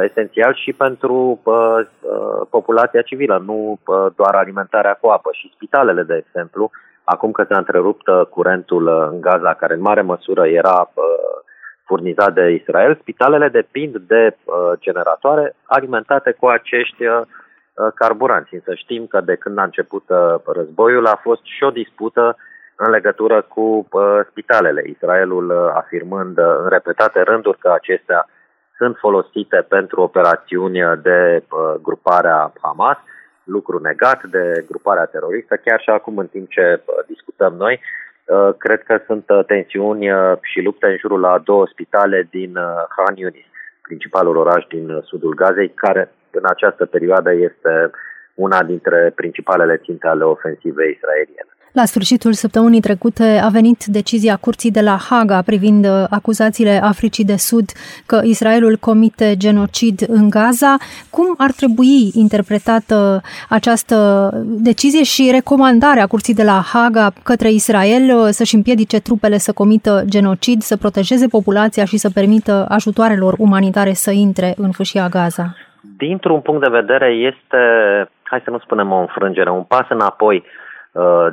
esențial 0.10 0.54
și 0.56 0.74
pentru 0.74 1.42
populația 2.50 3.02
civilă, 3.02 3.44
nu 3.46 3.80
doar 4.16 4.36
alimentarea 4.36 4.94
cu 4.94 5.08
apă 5.08 5.30
și 5.34 5.52
spitalele, 5.54 6.04
de 6.04 6.24
exemplu, 6.26 6.72
acum 7.04 7.32
că 7.32 7.46
s-a 7.50 7.58
întrerupt 7.58 8.10
curentul 8.30 8.88
în 9.12 9.22
Gaza, 9.22 9.54
care 9.54 9.74
în 9.74 9.82
mare 9.82 10.02
măsură 10.02 10.48
era 10.48 10.92
furnizat 11.86 12.34
de 12.34 12.50
Israel, 12.50 12.98
spitalele 13.02 13.48
depind 13.50 13.98
de 13.98 14.38
generatoare 14.76 15.56
alimentate 15.66 16.32
cu 16.32 16.48
acești 16.48 17.04
carburanți. 17.96 18.54
Însă 18.54 18.74
știm 18.74 19.08
că 19.08 19.22
de 19.22 19.36
când 19.36 19.58
a 19.58 19.64
început 19.64 20.04
războiul 20.46 21.06
a 21.06 21.20
fost 21.22 21.42
și 21.44 21.64
o 21.64 21.70
dispută 21.70 22.38
în 22.76 22.90
legătură 22.90 23.42
cu 23.42 23.88
spitalele. 24.30 24.84
Israelul 24.86 25.72
afirmând 25.76 26.38
în 26.38 26.68
repetate 26.70 27.22
rânduri 27.22 27.58
că 27.58 27.72
acestea 27.72 28.30
sunt 28.78 28.98
folosite 28.98 29.66
pentru 29.70 30.02
operațiuni 30.02 30.80
de 31.02 31.44
gruparea 31.82 32.52
Hamas, 32.62 32.98
lucru 33.44 33.80
negat 33.80 34.24
de 34.24 34.66
gruparea 34.68 35.06
teroristă, 35.06 35.56
chiar 35.56 35.82
și 35.82 35.90
acum 35.90 36.18
în 36.18 36.28
timp 36.28 36.50
ce 36.50 36.82
discutăm 37.08 37.54
noi, 37.54 37.80
cred 38.58 38.84
că 38.84 39.00
sunt 39.06 39.26
tensiuni 39.48 40.06
și 40.42 40.62
lupte 40.62 40.88
în 40.88 40.98
jurul 40.98 41.20
la 41.20 41.38
două 41.38 41.68
spitale 41.68 42.28
din 42.30 42.58
Han 42.98 43.16
Yunis, 43.16 43.46
principalul 43.82 44.38
oraș 44.38 44.66
din 44.70 45.02
sudul 45.04 45.34
Gazei, 45.34 45.70
care 45.70 46.12
în 46.32 46.44
această 46.46 46.86
perioadă 46.86 47.34
este 47.34 47.90
una 48.34 48.64
dintre 48.64 49.12
principalele 49.16 49.78
ținte 49.78 50.08
ale 50.08 50.24
ofensivei 50.24 50.92
israeliene. 50.92 51.51
La 51.74 51.86
sfârșitul 51.86 52.34
săptămânii 52.34 52.80
trecute 52.80 53.42
a 53.44 53.48
venit 53.48 53.86
decizia 53.86 54.36
curții 54.36 54.72
de 54.72 54.82
la 54.82 54.98
Haga 55.10 55.42
privind 55.42 55.86
uh, 55.86 55.92
acuzațiile 56.10 56.80
Africii 56.84 57.26
de 57.26 57.36
Sud 57.36 57.66
că 58.06 58.22
Israelul 58.24 58.76
comite 58.76 59.38
genocid 59.38 60.00
în 60.08 60.30
Gaza. 60.30 60.76
Cum 61.10 61.36
ar 61.38 61.52
trebui 61.52 62.12
interpretată 62.14 63.22
această 63.50 64.30
decizie 64.44 65.04
și 65.04 65.32
recomandarea 65.32 66.08
curții 66.08 66.34
de 66.34 66.44
la 66.44 66.60
Haga 66.74 67.08
către 67.24 67.50
Israel 67.50 68.04
uh, 68.16 68.28
să-și 68.30 68.56
împiedice 68.56 69.00
trupele 69.00 69.38
să 69.38 69.52
comită 69.54 70.04
genocid, 70.06 70.62
să 70.62 70.78
protejeze 70.78 71.28
populația 71.28 71.86
și 71.86 71.98
să 71.98 72.10
permită 72.10 72.66
ajutoarelor 72.70 73.34
umanitare 73.38 73.94
să 73.94 74.12
intre 74.12 74.54
în 74.58 74.72
fâșia 74.72 75.08
Gaza? 75.08 75.56
Dintr-un 75.98 76.40
punct 76.40 76.62
de 76.62 76.78
vedere 76.80 77.10
este, 77.12 77.60
hai 78.24 78.42
să 78.44 78.50
nu 78.50 78.60
spunem 78.60 78.92
o 78.92 79.00
înfrângere, 79.00 79.50
un 79.50 79.64
pas 79.64 79.86
înapoi 79.90 80.44
Uh, 80.44 80.61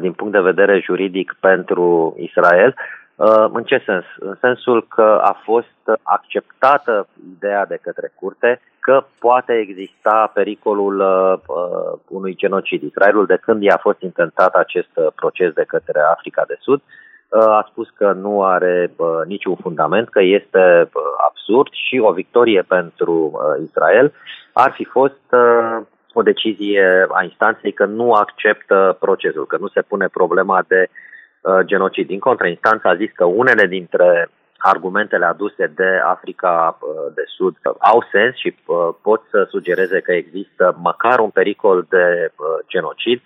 din 0.01 0.13
punct 0.13 0.33
de 0.33 0.41
vedere 0.41 0.81
juridic 0.85 1.37
pentru 1.41 2.15
Israel. 2.19 2.75
Uh, 3.19 3.47
în 3.53 3.63
ce 3.63 3.83
sens? 3.87 4.05
În 4.19 4.37
sensul 4.41 4.87
că 4.89 5.19
a 5.23 5.41
fost 5.45 5.99
acceptată 6.03 7.09
ideea 7.37 7.67
de 7.67 7.79
către 7.83 8.13
curte 8.15 8.61
că 8.81 9.05
poate 9.19 9.53
exista 9.53 10.31
pericolul 10.35 11.01
uh, 11.01 11.99
unui 12.09 12.37
genocid. 12.37 12.83
Israelul, 12.83 13.27
de 13.27 13.37
când 13.37 13.63
i-a 13.63 13.77
fost 13.77 14.01
intentat 14.01 14.55
acest 14.55 14.91
proces 15.15 15.53
de 15.53 15.65
către 15.67 16.01
Africa 16.01 16.45
de 16.47 16.57
Sud, 16.61 16.83
a 17.31 17.67
spus 17.71 17.89
că 17.95 18.13
nu 18.13 18.43
are 18.45 18.91
niciun 19.27 19.55
fundament, 19.55 20.09
că 20.09 20.23
este 20.23 20.89
absurd 21.29 21.73
și 21.73 21.99
o 21.99 22.13
victorie 22.13 22.63
pentru 22.63 23.41
Israel 23.63 24.13
ar 24.53 24.73
fi 24.73 24.85
fost 24.85 25.35
o 26.19 26.23
decizie 26.23 27.07
a 27.09 27.23
instanței 27.23 27.73
că 27.73 27.85
nu 27.85 28.13
acceptă 28.13 28.97
procesul, 29.01 29.47
că 29.47 29.57
nu 29.61 29.69
se 29.69 29.83
pune 29.83 30.07
problema 30.09 30.65
de 30.69 30.89
uh, 30.89 31.59
genocid. 31.65 32.07
Din 32.07 32.19
contră, 32.19 32.47
instanța 32.47 32.89
a 32.89 33.01
zis 33.03 33.11
că 33.15 33.25
unele 33.25 33.67
dintre 33.67 34.29
argumentele 34.59 35.25
aduse 35.25 35.73
de 35.75 36.01
Africa 36.05 36.79
uh, 36.81 37.13
de 37.15 37.23
Sud 37.37 37.57
au 37.79 38.07
sens 38.13 38.37
și 38.37 38.55
uh, 38.67 38.89
pot 39.03 39.23
să 39.31 39.47
sugereze 39.51 40.01
că 40.01 40.13
există 40.13 40.77
măcar 40.83 41.19
un 41.19 41.31
pericol 41.31 41.87
de 41.89 42.33
uh, 42.37 42.47
genocid 42.67 43.21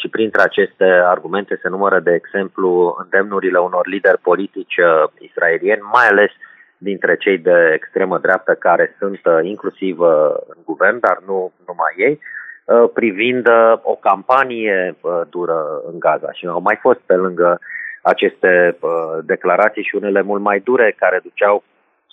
și 0.00 0.08
printre 0.08 0.42
aceste 0.42 0.84
argumente 0.84 1.58
se 1.62 1.68
numără, 1.68 2.00
de 2.00 2.14
exemplu, 2.14 2.96
îndemnurile 3.02 3.58
unor 3.58 3.86
lideri 3.86 4.18
politici 4.18 4.78
israelieni, 5.18 5.88
mai 5.92 6.06
ales 6.06 6.30
dintre 6.78 7.16
cei 7.16 7.38
de 7.38 7.72
extremă 7.74 8.18
dreaptă 8.18 8.54
care 8.54 8.94
sunt 8.98 9.20
uh, 9.24 9.38
inclusiv 9.42 9.98
uh, 9.98 10.08
în 10.46 10.56
guvern, 10.64 11.00
dar 11.00 11.18
nu 11.26 11.52
numai 11.66 11.94
ei, 11.96 12.20
uh, 12.64 12.90
privind 12.94 13.46
o 13.82 13.94
campanie 13.94 14.96
dură 15.30 15.82
în 15.92 15.98
Gaza. 15.98 16.32
Și 16.32 16.46
au 16.46 16.60
mai 16.60 16.78
fost 16.80 16.98
pe 16.98 17.14
lângă 17.14 17.60
aceste 18.02 18.78
declarații 19.24 19.82
și 19.82 19.94
unele 19.94 20.22
mult 20.22 20.42
mai 20.42 20.60
dure 20.60 20.94
care 20.98 21.20
duceau 21.22 21.64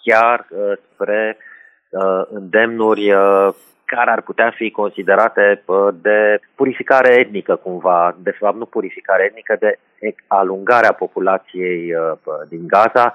chiar 0.04 0.46
spre 0.92 1.38
îndemnuri 2.30 3.14
care 3.86 4.12
ar 4.12 4.22
putea 4.22 4.52
fi 4.56 4.72
considerate 4.72 5.64
de 6.02 6.40
purificare 6.56 7.14
etnică 7.20 7.56
cumva, 7.56 8.16
de 8.20 8.32
fapt 8.32 8.58
nu 8.58 8.66
purificare 8.66 9.24
etnică, 9.24 9.56
de 9.60 9.78
alungarea 10.28 10.92
populației 10.92 11.94
din 12.50 12.68
Gaza, 12.68 13.14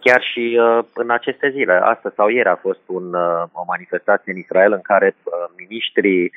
chiar 0.00 0.22
și 0.32 0.60
în 0.94 1.10
aceste 1.10 1.50
zile. 1.50 1.72
Astăzi 1.72 2.14
sau 2.14 2.28
ieri 2.28 2.48
a 2.48 2.54
fost 2.54 2.80
un, 2.86 3.14
o 3.52 3.64
manifestație 3.66 4.32
în 4.32 4.38
Israel 4.38 4.72
în 4.72 4.80
care 4.82 5.14
miniștrii 5.56 6.32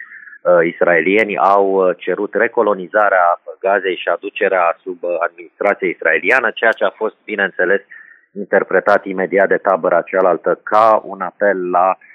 israelieni 0.63 1.38
au 1.38 1.94
cerut 1.98 2.34
recolonizarea 2.34 3.41
Gazei 3.60 3.96
și 3.96 4.08
aducerea 4.08 4.77
sub 4.82 4.98
administrație 5.20 5.89
israeliană, 5.89 6.51
ceea 6.53 6.72
ce 6.72 6.84
a 6.84 6.89
fost, 6.89 7.15
bineînțeles, 7.24 7.82
interpretat 8.32 9.05
imediat 9.05 9.48
de 9.48 9.58
tabăra 9.58 10.01
cealaltă 10.01 10.60
ca 10.63 11.01
un 11.05 11.22
apel 11.22 11.70
la 11.70 11.88
uh, 11.89 11.96
uh, 11.98 12.14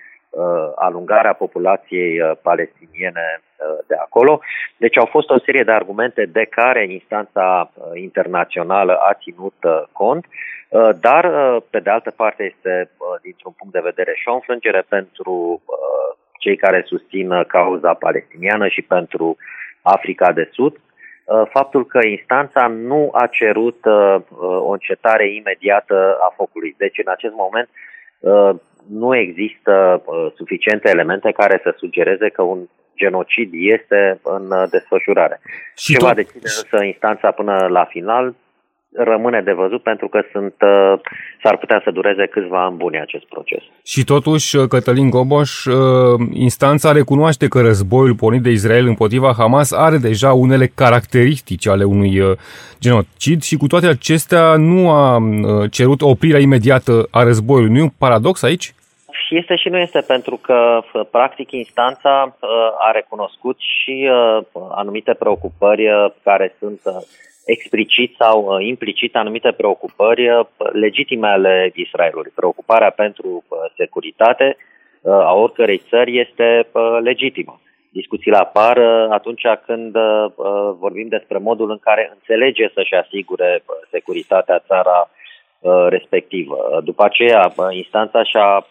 alungarea 0.74 1.32
populației 1.32 2.20
uh, 2.20 2.32
palestiniene 2.42 3.40
uh, 3.40 3.78
de 3.86 3.94
acolo. 3.94 4.40
Deci 4.76 4.98
au 4.98 5.06
fost 5.06 5.30
o 5.30 5.38
serie 5.38 5.62
de 5.62 5.72
argumente 5.72 6.24
de 6.24 6.44
care 6.44 6.92
instanța 6.92 7.70
uh, 7.74 8.00
internațională 8.00 8.94
a 8.96 9.12
ținut 9.22 9.54
uh, 9.62 9.82
cont, 9.92 10.24
uh, 10.68 10.90
dar, 11.00 11.24
uh, 11.24 11.62
pe 11.70 11.80
de 11.80 11.90
altă 11.90 12.10
parte, 12.10 12.42
este, 12.42 12.90
uh, 12.96 13.20
dintr-un 13.22 13.52
punct 13.58 13.74
de 13.74 13.88
vedere, 13.90 14.12
și 14.14 14.28
o 14.28 14.34
înfrângere 14.34 14.84
pentru 14.88 15.62
uh, 15.64 16.18
cei 16.38 16.56
care 16.56 16.82
susțin 16.86 17.44
cauza 17.46 17.94
palestiniană 17.94 18.68
și 18.68 18.82
pentru 18.82 19.36
Africa 19.82 20.32
de 20.32 20.48
Sud, 20.52 20.74
uh, 20.74 21.42
faptul 21.50 21.86
că 21.86 22.06
instanța 22.06 22.66
nu 22.66 23.10
a 23.12 23.26
cerut 23.26 23.84
uh, 23.84 24.16
o 24.40 24.70
încetare 24.70 25.34
imediată 25.34 26.18
a 26.20 26.32
focului. 26.36 26.74
Deci, 26.78 26.98
în 27.04 27.12
acest 27.12 27.34
moment, 27.34 27.68
nu 28.90 29.16
există 29.16 30.02
uh, 30.04 30.32
suficiente 30.36 30.88
elemente 30.88 31.32
care 31.32 31.60
să 31.62 31.74
sugereze 31.76 32.28
că 32.28 32.42
un 32.42 32.58
genocid 32.96 33.50
este 33.52 34.20
în 34.22 34.50
uh, 34.50 34.64
desfășurare. 34.70 35.40
Și 35.76 35.92
Ce 35.92 35.98
tot... 35.98 36.08
va 36.08 36.14
decide 36.14 36.38
însă 36.42 36.84
instanța 36.84 37.30
până 37.30 37.66
la 37.68 37.84
final 37.84 38.34
rămâne 38.92 39.40
de 39.40 39.52
văzut 39.52 39.82
pentru 39.82 40.08
că 40.08 40.20
sunt, 40.32 40.54
uh, 40.60 41.00
s-ar 41.42 41.56
putea 41.56 41.80
să 41.84 41.90
dureze 41.90 42.26
câțiva 42.26 42.64
ani 42.64 42.76
buni 42.76 43.00
acest 43.00 43.24
proces. 43.24 43.62
Și 43.84 44.04
totuși, 44.04 44.56
uh, 44.56 44.68
Cătălin 44.68 45.10
Goboș, 45.10 45.64
uh, 45.64 45.74
instanța 46.32 46.92
recunoaște 46.92 47.48
că 47.48 47.60
războiul 47.60 48.14
pornit 48.14 48.42
de 48.42 48.50
Israel 48.50 48.86
împotriva 48.86 49.34
Hamas 49.38 49.72
are 49.72 49.96
deja 49.96 50.32
unele 50.32 50.66
caracteristici 50.66 51.66
ale 51.68 51.84
unui 51.84 52.20
genocid 52.80 53.42
și 53.42 53.56
cu 53.56 53.66
toate 53.66 53.86
acestea 53.86 54.56
nu 54.56 54.90
a 54.90 55.18
cerut 55.70 56.00
oprirea 56.02 56.40
imediată 56.40 56.92
a 57.10 57.22
războiului. 57.22 57.72
Nu 57.72 57.78
e 57.78 57.82
un 57.82 57.98
paradox 57.98 58.42
aici? 58.42 58.74
Și 59.26 59.36
este 59.36 59.56
și 59.56 59.68
nu 59.68 59.78
este, 59.78 60.00
pentru 60.06 60.36
că, 60.42 60.80
practic, 61.10 61.52
instanța 61.52 62.36
a 62.78 62.90
recunoscut 62.92 63.56
și 63.58 64.10
anumite 64.70 65.16
preocupări 65.18 65.84
care 66.22 66.54
sunt 66.58 66.80
explicit 67.44 68.14
sau 68.18 68.44
uh, 68.44 68.66
implicit 68.66 69.16
anumite 69.16 69.52
preocupări 69.52 70.28
uh, 70.28 70.46
legitime 70.72 71.28
ale 71.28 71.72
Israelului. 71.74 72.32
Preocuparea 72.34 72.90
pentru 72.90 73.28
uh, 73.48 73.58
securitate 73.76 74.56
a 75.04 75.34
oricărei 75.34 75.82
țări 75.88 76.18
este 76.18 76.66
legitimă. 77.02 77.60
Discuțiile 77.92 78.36
apar 78.36 78.78
atunci 79.10 79.42
când 79.66 79.96
vorbim 80.78 81.08
despre 81.08 81.38
modul 81.38 81.70
în 81.70 81.78
care 81.78 82.10
înțelege 82.12 82.68
să-și 82.74 82.94
asigure 82.94 83.62
securitatea 83.90 84.62
țara 84.66 85.10
respectivă. 85.88 86.80
După 86.84 87.04
aceea, 87.04 87.52
instanța 87.70 88.24
și-a 88.24 88.66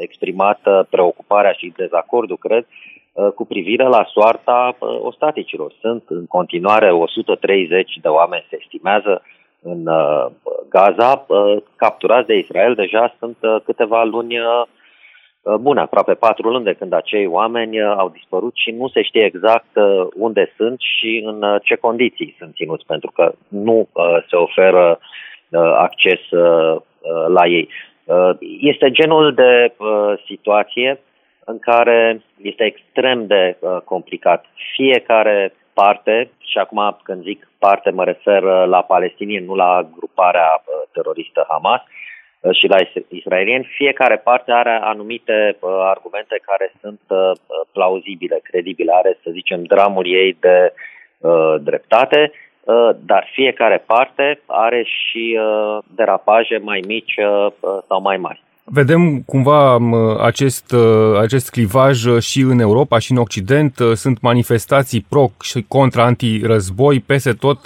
exprimat 0.00 0.60
preocuparea 0.90 1.52
și 1.52 1.72
dezacordul, 1.76 2.36
cred, 2.36 2.66
Uh, 2.66 3.07
cu 3.34 3.44
privire 3.46 3.84
la 3.84 4.06
soarta 4.12 4.76
uh, 4.78 4.98
ostaticilor. 5.00 5.72
Sunt 5.80 6.02
în 6.08 6.26
continuare 6.26 6.92
130 6.92 7.98
de 8.02 8.08
oameni, 8.08 8.46
se 8.48 8.58
estimează, 8.60 9.22
în 9.62 9.86
uh, 9.86 10.26
Gaza, 10.68 11.26
capturați 11.76 12.26
de 12.26 12.36
Israel. 12.36 12.74
Deja 12.74 13.14
sunt 13.18 13.36
câteva 13.64 14.04
luni 14.04 14.36
bune, 15.60 15.80
aproape 15.80 16.14
patru 16.14 16.48
luni 16.48 16.64
de 16.64 16.72
când 16.72 16.92
acei 16.92 17.26
oameni 17.26 17.82
au 17.82 18.08
dispărut 18.08 18.52
și 18.56 18.70
nu 18.70 18.88
se 18.88 19.02
știe 19.02 19.24
exact 19.24 19.68
unde 20.14 20.52
sunt 20.56 20.80
și 20.80 21.22
în 21.24 21.58
ce 21.62 21.74
condiții 21.74 22.34
sunt 22.38 22.54
ținuți, 22.54 22.86
pentru 22.86 23.10
că 23.14 23.32
nu 23.48 23.88
se 24.28 24.36
oferă 24.36 24.98
acces 25.76 26.20
la 27.28 27.46
ei. 27.46 27.68
Este 28.60 28.90
genul 28.90 29.34
de 29.34 29.74
situație 30.26 31.00
în 31.48 31.58
care 31.58 32.22
este 32.42 32.64
extrem 32.64 33.26
de 33.26 33.56
complicat. 33.84 34.44
Fiecare 34.74 35.54
parte, 35.72 36.30
și 36.38 36.58
acum 36.58 36.98
când 37.02 37.22
zic 37.22 37.48
parte 37.58 37.90
mă 37.90 38.04
refer 38.04 38.42
la 38.66 38.82
palestinieni, 38.82 39.46
nu 39.46 39.54
la 39.54 39.88
gruparea 39.98 40.62
teroristă 40.92 41.46
Hamas, 41.48 41.80
Uh, 42.40 42.54
și 42.56 42.66
la 42.66 42.76
israelieni, 43.08 43.68
fiecare 43.76 44.16
parte 44.16 44.52
are 44.52 44.78
anumite 44.82 45.56
uh, 45.60 45.70
argumente 45.84 46.40
care 46.42 46.72
sunt 46.80 47.00
uh, 47.08 47.30
plauzibile, 47.72 48.40
credibile, 48.42 48.92
are, 48.94 49.18
să 49.22 49.30
zicem, 49.30 49.62
dramul 49.62 50.06
ei 50.06 50.36
de 50.40 50.72
dreptate, 51.60 52.32
dar 53.04 53.28
fiecare 53.32 53.82
parte 53.86 54.40
are 54.46 54.82
și 54.82 55.38
derapaje 55.94 56.58
mai 56.62 56.82
mici 56.86 57.14
sau 57.86 58.00
mai 58.00 58.16
mari. 58.16 58.42
Vedem 58.70 59.22
cumva 59.26 59.78
acest, 60.20 60.74
acest 61.20 61.50
clivaj 61.50 61.98
și 62.18 62.40
în 62.40 62.58
Europa 62.58 62.98
și 62.98 63.12
în 63.12 63.18
Occident. 63.18 63.74
Sunt 63.94 64.20
manifestații 64.20 65.06
pro 65.08 65.30
și 65.42 65.64
contra 65.68 66.04
anti-război 66.04 67.00
peste 67.00 67.32
tot. 67.32 67.58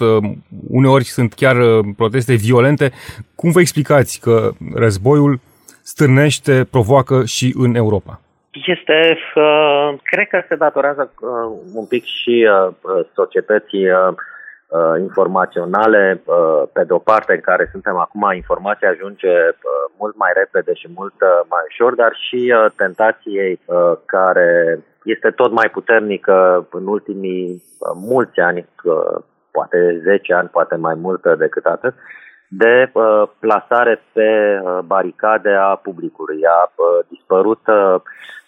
Uneori 0.68 1.04
sunt 1.04 1.34
chiar 1.34 1.56
proteste 1.96 2.34
violente. 2.34 2.92
Cum 3.34 3.50
vă 3.50 3.60
explicați 3.60 4.20
că 4.20 4.50
războiul 4.74 5.40
stârnește, 5.82 6.66
provoacă 6.70 7.24
și 7.24 7.54
în 7.56 7.74
Europa? 7.74 8.20
Este, 8.50 9.18
cred 10.02 10.28
că 10.28 10.42
se 10.48 10.54
datorează 10.54 11.12
un 11.74 11.86
pic 11.86 12.04
și 12.04 12.46
societății 13.14 13.84
uh, 14.72 15.00
informaționale, 15.00 16.22
uh, 16.24 16.62
pe 16.72 16.84
de 16.84 16.92
o 16.92 16.98
parte 16.98 17.32
în 17.32 17.40
care 17.40 17.68
suntem 17.70 17.96
acum, 17.96 18.32
informația 18.34 18.88
ajunge 18.90 19.34
uh, 19.48 19.82
mult 19.98 20.16
mai 20.16 20.30
repede 20.34 20.74
și 20.74 20.88
mult 20.94 21.16
uh, 21.20 21.40
mai 21.48 21.62
ușor, 21.68 21.94
dar 21.94 22.12
și 22.26 22.54
uh, 22.56 22.70
tentației 22.76 23.60
uh, 23.64 23.92
care 24.04 24.80
este 25.04 25.30
tot 25.30 25.52
mai 25.52 25.68
puternică 25.72 26.66
în 26.70 26.86
ultimii 26.86 27.62
uh, 27.78 27.90
mulți 27.94 28.40
ani, 28.40 28.68
uh, 28.82 29.22
poate 29.50 30.00
10 30.02 30.34
ani, 30.34 30.48
poate 30.48 30.76
mai 30.76 30.94
mult 30.94 31.22
decât 31.38 31.64
atât, 31.64 31.94
de 32.48 32.90
uh, 32.92 33.22
plasare 33.38 34.02
pe 34.12 34.60
uh, 34.62 34.78
baricade 34.84 35.50
a 35.50 35.74
publicului. 35.74 36.40
A 36.44 36.72
uh, 36.74 37.06
dispărut, 37.08 37.66
uh, 37.66 38.00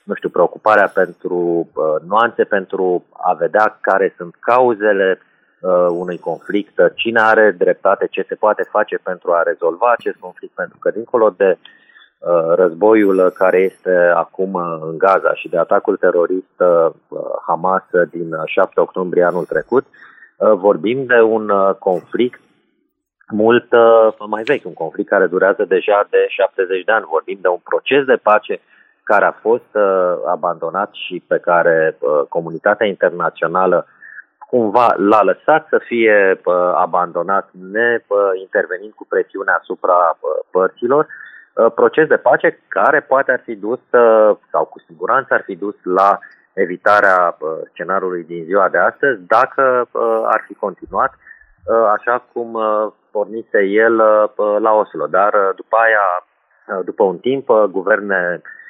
nu 0.03 0.15
știu, 0.15 0.29
preocuparea 0.29 0.91
pentru 0.95 1.37
uh, 1.75 1.95
nuanțe, 2.09 2.45
pentru 2.45 3.05
a 3.13 3.33
vedea 3.33 3.79
care 3.81 4.15
sunt 4.17 4.35
cauzele, 4.41 5.19
uh, 5.21 5.33
unui 5.89 6.19
conflict, 6.19 6.93
cine 6.95 7.21
are 7.21 7.55
dreptate, 7.59 8.07
ce 8.11 8.25
se 8.29 8.35
poate 8.35 8.63
face 8.71 8.99
pentru 9.03 9.33
a 9.33 9.43
rezolva 9.43 9.91
acest 9.91 10.17
conflict, 10.17 10.55
pentru 10.55 10.77
că 10.81 10.91
dincolo 10.91 11.35
de 11.37 11.59
uh, 11.59 12.55
războiul 12.55 13.31
care 13.31 13.59
este 13.59 14.13
acum 14.15 14.55
în 14.81 14.99
Gaza 14.99 15.35
și 15.35 15.49
de 15.49 15.59
atacul 15.59 15.97
terorist 15.97 16.57
uh, 16.59 16.91
Hamas 17.47 17.85
din 18.11 18.31
7 18.47 18.81
octombrie 18.81 19.25
anul 19.25 19.45
trecut, 19.45 19.85
uh, 19.85 20.53
vorbim 20.53 21.05
de 21.07 21.21
un 21.21 21.49
uh, 21.49 21.75
conflict 21.79 22.41
mult 23.29 23.73
uh, 23.73 24.27
mai 24.29 24.43
vechi, 24.43 24.65
un 24.65 24.75
conflict 24.75 25.09
care 25.09 25.27
durează 25.27 25.65
deja 25.65 26.07
de 26.11 26.27
70 26.29 26.85
de 26.85 26.93
ani. 26.93 27.05
Vorbim 27.09 27.39
de 27.41 27.49
un 27.49 27.61
proces 27.65 28.05
de 28.05 28.17
pace 28.23 28.61
care 29.03 29.25
a 29.25 29.33
fost 29.33 29.71
uh, 29.73 30.15
abandonat 30.27 30.91
și 30.93 31.23
pe 31.27 31.39
care 31.39 31.97
uh, 31.99 32.27
comunitatea 32.29 32.87
internațională 32.87 33.87
cumva 34.55 34.95
l-a 34.97 35.23
lăsat 35.23 35.67
să 35.69 35.79
fie 35.79 36.41
abandonat, 36.75 37.49
ne 37.53 38.05
intervenind 38.41 38.93
cu 38.93 39.07
presiune 39.09 39.53
asupra 39.61 40.19
părților, 40.51 41.07
proces 41.75 42.07
de 42.09 42.17
pace 42.17 42.59
care 42.69 43.01
poate 43.01 43.33
ar 43.33 43.41
fi 43.45 43.55
dus, 43.55 43.81
sau 44.51 44.65
cu 44.65 44.79
siguranță 44.87 45.35
ar 45.35 45.43
fi 45.45 45.57
dus 45.57 45.75
la 45.83 46.19
evitarea 46.53 47.37
scenariului 47.73 48.25
din 48.25 48.45
ziua 48.45 48.69
de 48.69 48.79
astăzi, 48.79 49.21
dacă 49.27 49.89
ar 50.25 50.45
fi 50.47 50.55
continuat 50.55 51.13
așa 51.97 52.25
cum 52.33 52.59
pornise 53.11 53.61
el 53.63 53.95
la 54.59 54.73
Oslo. 54.73 55.07
Dar 55.07 55.33
după 55.57 55.77
aia, 55.77 56.07
după 56.85 57.03
un 57.03 57.19
timp, 57.19 57.47
guverne 57.71 58.43
Uh, 58.43 58.64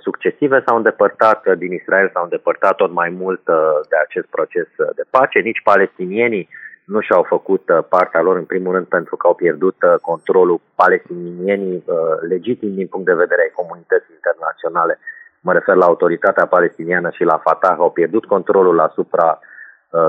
succesive 0.00 0.62
s-au 0.66 0.76
îndepărtat 0.76 1.46
uh, 1.46 1.56
din 1.58 1.72
Israel, 1.72 2.10
s-au 2.12 2.22
îndepărtat 2.22 2.76
tot 2.76 2.92
mai 2.92 3.08
mult 3.08 3.48
uh, 3.48 3.56
de 3.88 3.96
acest 3.96 4.26
proces 4.26 4.68
de 4.94 5.04
pace. 5.10 5.38
Nici 5.38 5.62
palestinienii 5.64 6.48
nu 6.84 7.00
și-au 7.00 7.22
făcut 7.22 7.62
partea 7.88 8.20
lor, 8.20 8.36
în 8.36 8.44
primul 8.44 8.72
rând, 8.72 8.86
pentru 8.86 9.16
că 9.16 9.26
au 9.26 9.34
pierdut 9.34 9.76
controlul 10.02 10.60
palestinienii 10.74 11.84
legitim 12.28 12.74
din 12.74 12.86
punct 12.86 13.06
de 13.06 13.14
vedere 13.14 13.42
ai 13.42 13.52
comunității 13.54 14.14
internaționale. 14.14 14.98
Mă 15.40 15.52
refer 15.52 15.74
la 15.74 15.84
autoritatea 15.84 16.46
palestiniană 16.46 17.10
și 17.10 17.24
la 17.24 17.38
Fatah, 17.38 17.76
au 17.78 17.90
pierdut 17.90 18.24
controlul 18.24 18.80
asupra 18.80 19.38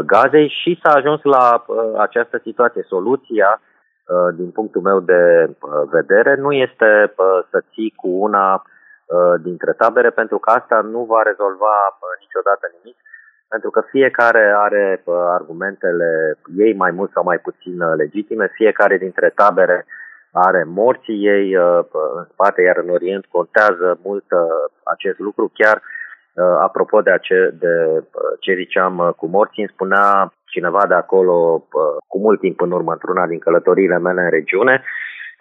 Gazei 0.05 0.53
și 0.61 0.79
s-a 0.83 0.91
ajuns 0.91 1.21
la 1.23 1.65
această 1.97 2.39
situație. 2.43 2.83
Soluția, 2.87 3.61
din 4.35 4.49
punctul 4.51 4.81
meu 4.81 4.99
de 4.99 5.49
vedere, 5.91 6.35
nu 6.35 6.51
este 6.51 7.13
să 7.49 7.63
ții 7.73 7.93
cu 7.95 8.07
una 8.07 8.45
Uh, 8.53 8.71
dintre 9.41 9.71
tabere, 9.73 10.09
pentru 10.09 10.37
că 10.37 10.49
asta 10.49 10.81
nu 10.81 11.01
va 11.03 11.21
rezolva 11.21 11.75
uh, 11.89 12.13
niciodată 12.23 12.65
nimic, 12.75 12.97
pentru 13.47 13.69
că 13.69 13.81
fiecare 13.89 14.53
are 14.57 15.01
uh, 15.03 15.15
argumentele 15.37 16.37
ei 16.57 16.73
mai 16.73 16.91
mult 16.91 17.11
sau 17.11 17.23
mai 17.23 17.37
puțin 17.37 17.77
legitime, 17.95 18.47
fiecare 18.53 18.97
dintre 18.97 19.29
tabere 19.35 19.85
are 20.31 20.63
morții 20.63 21.25
ei 21.25 21.53
în 22.19 22.25
spate, 22.31 22.61
iar 22.61 22.77
în 22.77 22.89
Orient 22.89 23.25
contează 23.25 23.99
mult 24.03 24.25
acest 24.83 25.19
lucru. 25.19 25.51
Chiar 25.53 25.81
apropo 26.59 27.01
de, 27.01 27.11
ace- 27.11 27.55
de 27.59 28.03
ce 28.39 28.53
ziceam 28.53 29.13
cu 29.17 29.25
morții, 29.25 29.61
îmi 29.61 29.71
spunea 29.73 30.33
cineva 30.45 30.85
de 30.87 30.93
acolo 30.93 31.67
cu 32.07 32.19
mult 32.19 32.39
timp 32.39 32.61
în 32.61 32.71
urmă, 32.71 32.91
într-una 32.91 33.27
din 33.27 33.39
călătoriile 33.39 33.97
mele 33.97 34.21
în 34.21 34.29
regiune, 34.29 34.83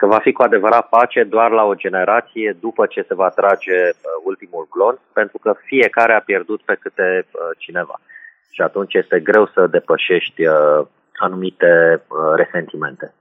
că 0.00 0.06
va 0.06 0.18
fi 0.18 0.32
cu 0.32 0.42
adevărat 0.42 0.88
pace 0.88 1.22
doar 1.24 1.50
la 1.50 1.64
o 1.64 1.74
generație 1.74 2.56
după 2.60 2.86
ce 2.86 3.04
se 3.08 3.14
va 3.14 3.28
trage 3.28 3.78
uh, 3.88 3.94
ultimul 4.24 4.68
glonț, 4.70 4.98
pentru 5.12 5.38
că 5.38 5.54
fiecare 5.64 6.12
a 6.12 6.20
pierdut 6.20 6.60
pe 6.64 6.76
câte 6.80 7.26
uh, 7.26 7.40
cineva. 7.58 8.00
Și 8.50 8.60
atunci 8.62 8.94
este 8.94 9.20
greu 9.20 9.46
să 9.54 9.66
depășești 9.66 10.46
uh, 10.46 10.86
anumite 11.16 12.02
resentimente. 12.34 13.14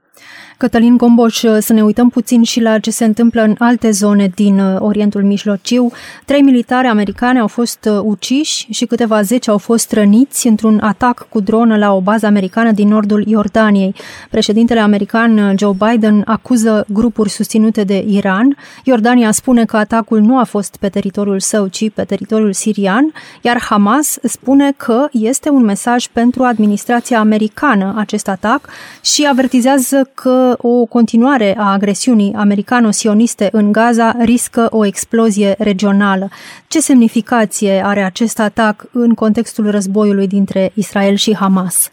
Cătălin 0.60 0.98
Gomboș, 0.98 1.44
să 1.60 1.74
ne 1.74 1.84
uităm 1.84 2.10
puțin 2.10 2.44
și 2.44 2.62
la 2.62 2.80
ce 2.80 2.92
se 2.92 3.06
întâmplă 3.06 3.42
în 3.42 3.56
alte 3.60 3.92
zone 3.92 4.32
din 4.36 4.60
uh, 4.60 4.76
Orientul 4.80 5.24
Mijlociu. 5.24 5.92
Trei 6.26 6.42
militari 6.42 6.88
americani 6.88 7.40
au 7.40 7.48
fost 7.48 7.90
uh, 7.92 8.00
uciși 8.04 8.68
și 8.70 8.86
câteva 8.86 9.22
zeci 9.22 9.48
au 9.48 9.58
fost 9.58 9.92
răniți 9.92 10.48
într-un 10.48 10.80
atac 10.80 11.28
cu 11.30 11.40
dronă 11.40 11.78
la 11.78 11.94
o 11.94 12.02
bază 12.02 12.26
americană 12.26 12.72
din 12.72 12.88
nordul 12.88 13.24
Iordaniei. 13.28 13.96
Președintele 14.30 14.80
american 14.80 15.38
uh, 15.38 15.54
Joe 15.58 15.76
Biden 15.90 16.22
acuză 16.26 16.86
grupuri 16.88 17.30
susținute 17.30 17.84
de 17.84 18.06
Iran. 18.08 18.58
Iordania 18.84 19.32
spune 19.32 19.66
că 19.66 19.78
atacul 19.78 20.20
nu 20.20 20.38
a 20.38 20.44
fost 20.44 20.78
pe 20.80 20.90
teritoriul 20.90 21.40
său, 21.40 21.68
ci 21.68 21.90
pe 21.90 22.04
teritoriul 22.04 22.54
sirian, 22.54 23.14
iar 23.42 23.62
Hamas 23.62 24.18
spune 24.24 24.74
că 24.78 25.08
este 25.12 25.50
un 25.50 25.64
mesaj 25.64 26.08
pentru 26.08 26.44
administrația 26.44 27.20
americană 27.20 27.94
acest 27.98 28.28
atac 28.28 28.70
și 29.02 29.28
avertizează 29.30 30.09
că 30.16 30.56
o 30.58 30.86
continuare 30.86 31.56
a 31.58 31.72
agresiunii 31.72 32.34
americano-sioniste 32.38 33.50
în 33.52 33.72
Gaza 33.72 34.12
riscă 34.26 34.68
o 34.70 34.86
explozie 34.86 35.56
regională. 35.58 36.28
Ce 36.68 36.80
semnificație 36.80 37.82
are 37.86 38.02
acest 38.02 38.40
atac 38.40 38.76
în 38.94 39.14
contextul 39.14 39.72
războiului 39.72 40.28
dintre 40.28 40.72
Israel 40.76 41.16
și 41.16 41.36
Hamas? 41.36 41.92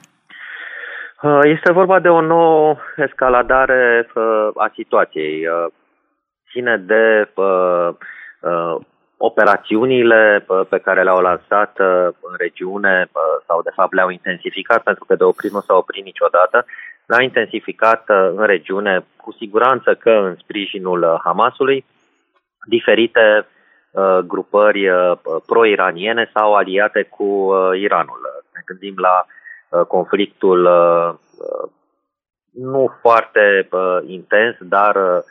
Uh, 1.22 1.40
este 1.42 1.72
vorba 1.72 2.00
de 2.00 2.08
o 2.08 2.20
nouă 2.20 2.76
escaladare 2.96 4.10
uh, 4.14 4.48
a 4.54 4.70
situației. 4.74 5.46
Uh, 5.46 5.66
ține 6.50 6.76
de 6.76 7.28
operațiunile 9.16 10.46
pe 10.68 10.78
care 10.78 11.02
le-au 11.02 11.20
lansat 11.20 11.72
în 12.20 12.34
regiune 12.38 13.08
sau 13.46 13.62
de 13.62 13.70
fapt 13.74 13.92
le-au 13.92 14.08
intensificat 14.08 14.82
pentru 14.82 15.04
că 15.04 15.14
de 15.14 15.24
oprit 15.24 15.52
nu 15.52 15.60
s-au 15.60 15.78
oprit 15.78 16.04
niciodată 16.04 16.64
l-a 17.06 17.22
intensificat 17.22 18.08
uh, 18.08 18.32
în 18.36 18.46
regiune, 18.46 19.06
cu 19.16 19.32
siguranță 19.32 19.94
că 19.94 20.10
în 20.10 20.36
sprijinul 20.36 21.02
uh, 21.02 21.20
Hamasului, 21.24 21.84
diferite 22.68 23.46
uh, 23.90 24.18
grupări 24.18 24.88
pro-iraniene 25.46 26.30
sau 26.34 26.54
aliate 26.54 27.02
cu 27.02 27.52
Iranul. 27.74 28.20
Ne 28.54 28.60
gândim 28.64 28.94
la 28.96 29.26
conflictul 29.84 30.68
nu 32.52 32.96
foarte 33.00 33.68
intens, 34.06 34.56
dar 34.60 35.24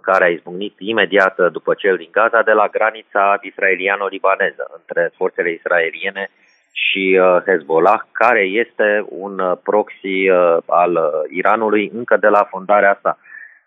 care 0.00 0.24
a 0.24 0.28
izbucnit 0.28 0.74
imediat 0.78 1.50
după 1.52 1.74
cel 1.74 1.96
din 1.96 2.08
Gaza 2.12 2.42
de 2.42 2.52
la 2.52 2.68
granița 2.68 3.38
israeliano-libaneză 3.42 4.70
între 4.76 5.12
forțele 5.16 5.50
israeliene 5.50 6.30
și 6.72 7.20
Hezbollah, 7.46 8.00
care 8.12 8.40
este 8.40 9.04
un 9.08 9.58
proxy 9.62 10.28
al 10.66 10.98
Iranului 11.30 11.90
încă 11.94 12.16
de 12.16 12.28
la 12.28 12.46
fondarea 12.50 12.98
sa 13.02 13.18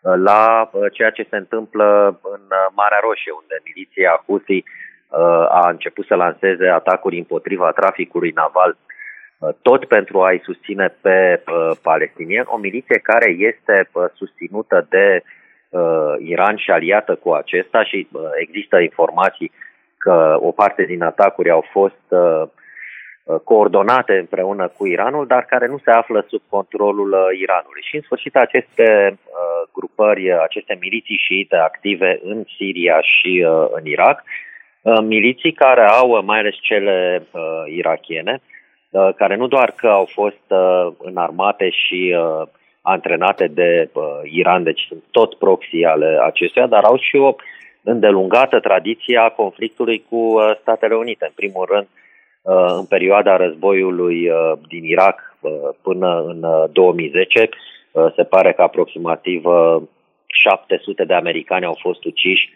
la 0.01 0.69
ceea 0.91 1.09
ce 1.09 1.27
se 1.29 1.35
întâmplă 1.35 2.19
în 2.23 2.41
Marea 2.75 2.99
Roșie, 3.01 3.31
unde 3.41 3.55
miliția 3.63 4.23
Houthi 4.25 4.63
a 5.49 5.69
început 5.69 6.05
să 6.05 6.15
lanseze 6.15 6.67
atacuri 6.67 7.17
împotriva 7.17 7.71
traficului 7.71 8.31
naval 8.35 8.77
tot 9.61 9.85
pentru 9.85 10.21
a-i 10.21 10.41
susține 10.43 10.95
pe 11.01 11.43
palestinieni, 11.81 12.45
o 12.47 12.57
miliție 12.57 12.97
care 12.97 13.29
este 13.31 13.89
susținută 14.13 14.85
de 14.89 15.23
Iran 16.19 16.55
și 16.55 16.71
aliată 16.71 17.15
cu 17.15 17.31
acesta 17.31 17.83
și 17.83 18.07
există 18.39 18.79
informații 18.79 19.51
că 19.97 20.37
o 20.39 20.51
parte 20.51 20.83
din 20.83 21.03
atacuri 21.03 21.49
au 21.49 21.65
fost 21.71 22.05
coordonate 23.43 24.17
împreună 24.17 24.67
cu 24.77 24.87
Iranul, 24.87 25.27
dar 25.27 25.45
care 25.45 25.67
nu 25.67 25.77
se 25.77 25.91
află 25.91 26.25
sub 26.29 26.41
controlul 26.49 27.15
Iranului. 27.39 27.81
Și 27.81 27.95
în 27.95 28.01
sfârșit 28.01 28.35
aceste 28.35 29.17
grupări, 29.73 30.33
aceste 30.33 30.77
miliții 30.79 31.23
șiite 31.27 31.55
active 31.55 32.19
în 32.23 32.43
Siria 32.57 33.01
și 33.01 33.45
în 33.71 33.85
Irak, 33.85 34.23
miliții 35.01 35.51
care 35.51 35.81
au, 35.87 36.23
mai 36.25 36.39
ales 36.39 36.55
cele 36.61 37.23
irachiene, 37.65 38.41
Uh, 38.91 39.09
care 39.15 39.35
nu 39.35 39.47
doar 39.47 39.73
că 39.75 39.87
au 39.87 40.05
fost 40.05 40.45
uh, 40.47 40.87
înarmate 40.97 41.69
și 41.69 42.15
uh, 42.17 42.47
antrenate 42.81 43.47
de 43.47 43.89
Iran, 44.23 44.63
deci 44.63 44.85
sunt 44.87 45.03
tot 45.11 45.33
proxy 45.33 45.83
ale 45.83 46.19
acestuia, 46.23 46.67
dar 46.67 46.83
au 46.83 46.97
și 46.97 47.15
o 47.15 47.35
îndelungată 47.83 48.59
tradiție 48.59 49.17
a 49.17 49.29
conflictului 49.29 50.03
cu 50.09 50.35
Statele 50.61 50.95
Unite. 50.95 51.25
În 51.25 51.31
primul 51.35 51.65
rând, 51.71 51.87
în 52.43 52.85
perioada 52.85 53.35
războiului 53.35 54.31
din 54.67 54.83
Irak 54.83 55.37
până 55.81 56.23
în 56.27 56.45
2010, 56.71 57.49
se 58.15 58.23
pare 58.23 58.53
că 58.53 58.61
aproximativ 58.61 59.43
700 60.27 61.03
de 61.03 61.13
americani 61.13 61.65
au 61.65 61.77
fost 61.81 62.03
uciși 62.05 62.49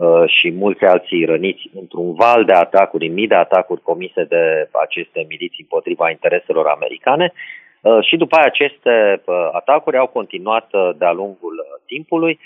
Uh, 0.00 0.24
și 0.26 0.50
mulți 0.50 0.84
alții 0.84 1.24
răniți 1.24 1.70
într-un 1.74 2.14
val 2.14 2.44
de 2.44 2.52
atacuri, 2.52 3.08
mii 3.08 3.26
de 3.26 3.34
atacuri 3.34 3.80
comise 3.80 4.24
de 4.24 4.68
aceste 4.82 5.24
miliții 5.28 5.66
împotriva 5.68 6.10
intereselor 6.10 6.66
americane. 6.66 7.32
Uh, 7.80 7.98
și 8.02 8.16
după 8.16 8.36
aceea 8.36 8.48
aceste 8.48 9.22
uh, 9.24 9.48
atacuri 9.52 9.96
au 9.96 10.06
continuat 10.06 10.70
de-a 10.96 11.12
lungul 11.12 11.80
timpului 11.86 12.38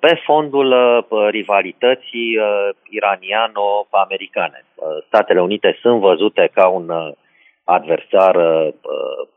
pe 0.00 0.20
fondul 0.24 0.74
rivalității 1.30 2.38
iraniano-americane. 2.90 4.64
Statele 5.06 5.40
Unite 5.40 5.78
sunt 5.80 6.00
văzute 6.00 6.50
ca 6.54 6.68
un 6.68 7.14
adversar 7.64 8.36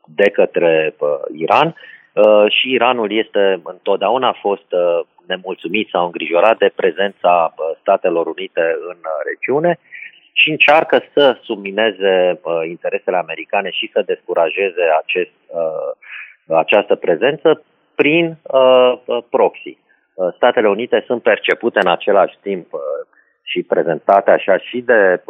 de 0.06 0.30
către 0.30 0.96
Iran 1.38 1.76
și 2.48 2.72
Iranul 2.72 3.12
este 3.12 3.62
întotdeauna 3.64 4.32
fost 4.42 4.74
nemulțumit 5.34 5.88
sau 5.90 6.06
îngrijorat 6.06 6.58
de 6.58 6.72
prezența 6.76 7.54
Statelor 7.82 8.26
Unite 8.36 8.66
în 8.92 9.00
uh, 9.12 9.18
regiune 9.30 9.80
și 10.34 10.50
încearcă 10.50 11.04
să 11.14 11.38
submineze 11.44 12.40
uh, 12.42 12.62
interesele 12.76 13.18
americane 13.18 13.70
și 13.70 13.90
să 13.94 14.10
descurajeze 14.12 14.84
acest, 15.02 15.36
uh, 15.48 15.92
această 16.64 16.96
prezență 16.96 17.64
prin 17.96 18.38
proxy. 19.30 19.78
Statele 20.36 20.70
Unite 20.70 21.04
sunt 21.06 21.22
percepute 21.22 21.80
în 21.84 21.92
același 21.92 22.38
timp 22.42 22.68
și 23.42 23.64
prezentate 23.64 24.32
așa 24.32 24.58
și 24.58 24.82
de 24.82 25.24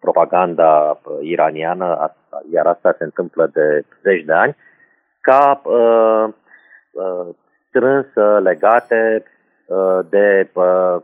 propaganda 0.00 1.00
iraniană, 1.20 2.14
iar 2.52 2.66
asta 2.66 2.94
se 2.98 3.04
întâmplă 3.04 3.50
de 3.52 3.84
zeci 4.02 4.24
de 4.24 4.32
ani, 4.32 4.56
ca 5.20 5.60
strâns 7.68 8.06
legate 8.42 9.22
uh, 9.66 9.98
de 10.10 10.48
uh, 10.52 10.96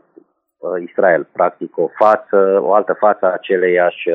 uh, 0.57 0.81
Israel, 0.87 1.27
practic 1.31 1.77
o 1.77 1.87
față, 1.87 2.59
o 2.61 2.73
altă 2.73 2.93
față 2.93 3.25
a 3.25 3.33
aceleiași 3.33 4.09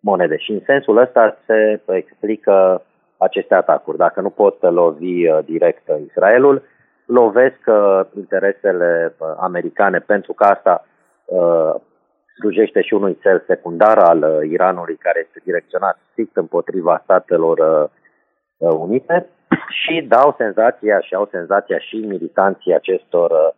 monede. 0.00 0.36
Și 0.36 0.50
în 0.50 0.60
sensul 0.66 0.96
ăsta 0.96 1.36
se 1.46 1.80
explică 1.86 2.82
aceste 3.16 3.54
atacuri. 3.54 3.96
Dacă 3.96 4.20
nu 4.20 4.30
pot 4.30 4.62
lovi 4.62 5.26
direct 5.44 5.82
Israelul, 6.06 6.62
lovesc 7.12 7.60
interesele 8.16 9.14
americane 9.38 9.98
pentru 9.98 10.32
că 10.32 10.44
asta 10.44 10.86
slujește 12.38 12.80
și 12.82 12.94
unui 12.94 13.18
cel 13.22 13.44
secundar 13.46 13.98
al 13.98 14.44
Iranului 14.44 14.96
care 14.96 15.24
este 15.26 15.40
direcționat 15.44 15.98
strict 16.10 16.36
împotriva 16.36 17.00
Statelor 17.04 17.90
Unite 18.58 19.28
și 19.68 20.02
dau 20.08 20.34
senzația 20.38 21.00
și 21.00 21.14
au 21.14 21.28
senzația 21.30 21.78
și 21.78 21.96
militanții 21.96 22.74
acestor 22.74 23.30
uh, 23.30 23.48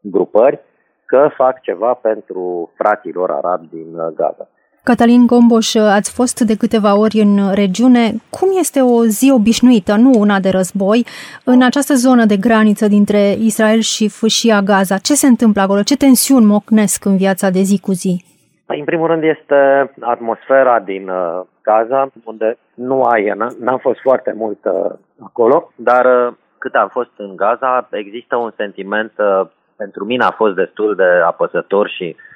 grupări 0.00 0.60
că 1.04 1.30
fac 1.34 1.60
ceva 1.60 1.94
pentru 1.94 2.72
fraților 2.76 3.30
arabi 3.30 3.66
din 3.66 3.94
uh, 3.94 4.12
Gaza. 4.14 4.48
Cătălin 4.84 5.26
Gomboș, 5.26 5.74
ați 5.74 6.14
fost 6.14 6.40
de 6.40 6.56
câteva 6.56 6.98
ori 6.98 7.16
în 7.26 7.54
regiune. 7.54 8.04
Cum 8.30 8.48
este 8.58 8.80
o 8.80 9.04
zi 9.04 9.30
obișnuită, 9.34 9.94
nu 9.94 10.10
una 10.16 10.38
de 10.40 10.48
război, 10.48 11.04
în 11.44 11.62
această 11.62 11.94
zonă 11.94 12.24
de 12.24 12.36
graniță 12.36 12.86
dintre 12.86 13.22
Israel 13.50 13.80
și 13.80 14.08
fâșia 14.08 14.60
Gaza? 14.60 14.96
Ce 14.96 15.14
se 15.14 15.26
întâmplă 15.26 15.60
acolo? 15.62 15.82
Ce 15.82 15.96
tensiuni 15.96 16.44
mocnesc 16.44 17.04
în 17.04 17.16
viața 17.16 17.50
de 17.50 17.62
zi 17.70 17.80
cu 17.80 17.92
zi? 17.92 18.24
Păi, 18.66 18.78
în 18.78 18.84
primul 18.84 19.06
rând 19.06 19.22
este 19.22 19.60
atmosfera 20.00 20.80
din 20.80 21.08
uh, 21.08 21.40
Gaza, 21.62 22.10
unde 22.24 22.58
nu 22.74 23.02
ai, 23.02 23.32
n-am 23.58 23.78
fost 23.78 24.00
foarte 24.00 24.32
mult 24.36 24.58
uh, 24.64 24.92
acolo, 25.24 25.72
dar 25.76 26.04
uh, 26.04 26.34
cât 26.58 26.74
am 26.74 26.88
fost 26.88 27.10
în 27.16 27.36
Gaza, 27.36 27.88
există 27.90 28.36
un 28.36 28.52
sentiment, 28.56 29.12
uh, 29.18 29.46
pentru 29.76 30.04
mine 30.04 30.24
a 30.24 30.30
fost 30.30 30.54
destul 30.54 30.94
de 30.94 31.08
apăsător 31.24 31.88
și 31.88 32.16
uh, 32.16 32.30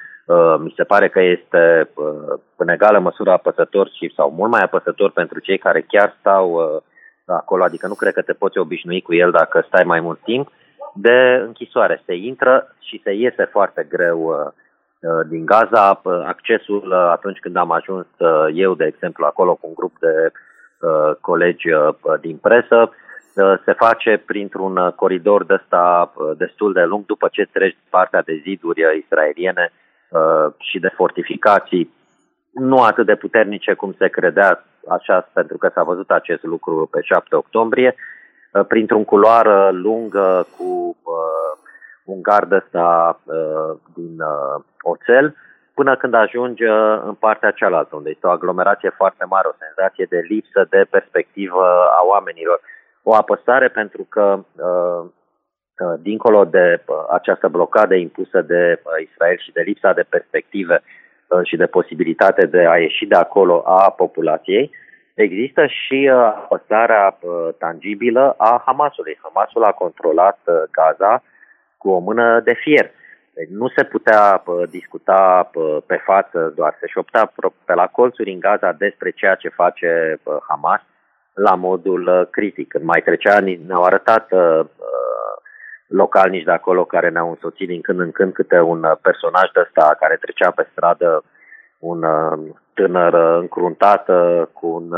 mi 0.59 0.73
se 0.75 0.83
pare 0.83 1.09
că 1.09 1.21
este 1.21 1.89
uh, 1.95 2.39
în 2.55 2.67
egală 2.67 2.99
măsură 2.99 3.31
apăsător 3.31 3.89
și 3.89 4.13
sau 4.15 4.31
mult 4.31 4.51
mai 4.51 4.61
apăsător 4.61 5.11
pentru 5.11 5.39
cei 5.39 5.57
care 5.57 5.81
chiar 5.87 6.15
stau 6.19 6.51
uh, 6.51 6.81
acolo, 7.25 7.63
adică 7.63 7.87
nu 7.87 7.93
cred 7.93 8.13
că 8.13 8.21
te 8.21 8.33
poți 8.33 8.57
obișnui 8.57 9.01
cu 9.01 9.13
el 9.13 9.31
dacă 9.31 9.65
stai 9.67 9.83
mai 9.83 9.99
mult 9.99 10.19
timp, 10.19 10.51
de 10.93 11.43
închisoare. 11.45 12.01
Se 12.05 12.15
intră 12.15 12.75
și 12.79 13.01
se 13.03 13.13
iese 13.13 13.43
foarte 13.51 13.87
greu 13.89 14.19
uh, 14.21 14.51
Uh, 14.99 15.27
din 15.27 15.45
Gaza, 15.45 16.01
uh, 16.03 16.21
accesul 16.25 16.83
uh, 16.91 17.09
atunci 17.11 17.39
când 17.39 17.55
am 17.55 17.71
ajuns 17.71 18.05
eu, 18.53 18.73
de 18.73 18.85
exemplu, 18.85 19.25
acolo 19.25 19.53
cu 19.53 19.67
un 19.67 19.73
grup 19.73 19.99
de 19.99 20.31
colegi 21.21 21.67
din 22.21 22.37
presă, 22.37 22.91
se 23.65 23.73
face 23.73 24.23
printr-un 24.25 24.93
coridor 24.95 25.45
de 25.45 25.53
ăsta 25.53 26.13
destul 26.37 26.73
de 26.73 26.83
lung 26.83 27.05
după 27.05 27.27
ce 27.31 27.49
treci 27.51 27.77
partea 27.89 28.21
de 28.21 28.39
ziduri 28.43 28.81
israeliene 29.03 29.71
și 30.57 30.79
de 30.79 30.91
fortificații 30.95 31.93
nu 32.51 32.83
atât 32.83 33.05
de 33.05 33.15
puternice 33.15 33.73
cum 33.73 33.95
se 33.97 34.07
credea, 34.07 34.65
așa 34.87 35.29
pentru 35.33 35.57
că 35.57 35.71
s-a 35.73 35.83
văzut 35.83 36.11
acest 36.11 36.43
lucru 36.43 36.87
pe 36.91 37.01
7 37.01 37.35
octombrie, 37.35 37.95
printr-un 38.67 39.05
culoar 39.05 39.71
lung 39.71 40.17
cu 40.57 40.97
un 42.07 42.21
gard 42.21 42.51
ăsta 42.51 43.19
uh, 43.23 43.79
din 43.95 44.15
uh, 44.19 44.63
oțel, 44.81 45.35
până 45.73 45.95
când 45.95 46.13
ajungi 46.13 46.63
uh, 46.63 47.01
în 47.03 47.13
partea 47.13 47.51
cealaltă, 47.51 47.95
unde 47.95 48.09
este 48.09 48.27
o 48.27 48.29
aglomerație 48.29 48.89
foarte 48.89 49.25
mare, 49.25 49.47
o 49.47 49.59
senzație 49.65 50.05
de 50.09 50.19
lipsă 50.27 50.67
de 50.69 50.87
perspectivă 50.89 51.65
a 51.99 52.01
oamenilor. 52.13 52.59
O 53.03 53.15
apăsare 53.15 53.67
pentru 53.67 54.05
că, 54.09 54.25
uh, 54.37 55.01
uh, 55.03 55.05
dincolo 55.99 56.45
de 56.45 56.83
uh, 56.85 56.95
această 57.09 57.47
blocadă 57.47 57.95
impusă 57.95 58.41
de 58.41 58.81
uh, 58.83 59.07
Israel 59.07 59.37
și 59.37 59.51
de 59.51 59.61
lipsa 59.61 59.93
de 59.93 60.05
perspective 60.09 60.81
uh, 61.27 61.39
și 61.43 61.55
de 61.55 61.65
posibilitate 61.65 62.45
de 62.45 62.65
a 62.67 62.77
ieși 62.77 63.05
de 63.05 63.15
acolo 63.15 63.63
a 63.65 63.89
populației, 63.91 64.71
există 65.17 65.65
și 65.65 66.09
uh, 66.13 66.19
apăsarea 66.19 67.17
uh, 67.21 67.47
tangibilă 67.57 68.35
a 68.37 68.63
Hamasului. 68.65 69.19
Hamasul 69.21 69.63
a 69.63 69.71
controlat 69.71 70.39
uh, 70.45 70.55
Gaza 70.71 71.23
cu 71.77 71.89
o 71.89 71.99
mână 71.99 72.39
de 72.39 72.53
fier. 72.53 72.91
Deci 73.33 73.49
nu 73.49 73.67
se 73.75 73.83
putea 73.83 74.43
discuta 74.69 75.51
pe 75.85 75.95
față, 76.05 76.53
doar 76.55 76.77
se 76.79 76.87
șopta 76.87 77.31
pe 77.65 77.73
la 77.73 77.87
colțuri 77.87 78.31
în 78.31 78.39
Gaza 78.39 78.71
despre 78.71 79.09
ceea 79.09 79.35
ce 79.35 79.49
face 79.49 80.19
Hamas 80.47 80.81
la 81.33 81.55
modul 81.55 82.27
critic. 82.31 82.67
Când 82.67 82.83
mai 82.83 83.01
trecea, 83.01 83.39
ne-au 83.39 83.83
arătat 83.83 84.27
localnici 85.87 86.43
de 86.43 86.51
acolo 86.51 86.85
care 86.85 87.09
ne-au 87.09 87.29
însoțit 87.29 87.67
din 87.67 87.81
când 87.81 87.99
în 87.99 88.11
când 88.11 88.33
câte 88.33 88.59
un 88.59 88.85
personaj 89.01 89.51
de 89.53 89.59
ăsta 89.59 89.95
care 89.99 90.15
trecea 90.15 90.51
pe 90.51 90.67
stradă, 90.71 91.23
un 91.79 92.05
tânăr 92.73 93.13
încruntat 93.13 94.05
cu 94.53 94.67
un 94.67 94.93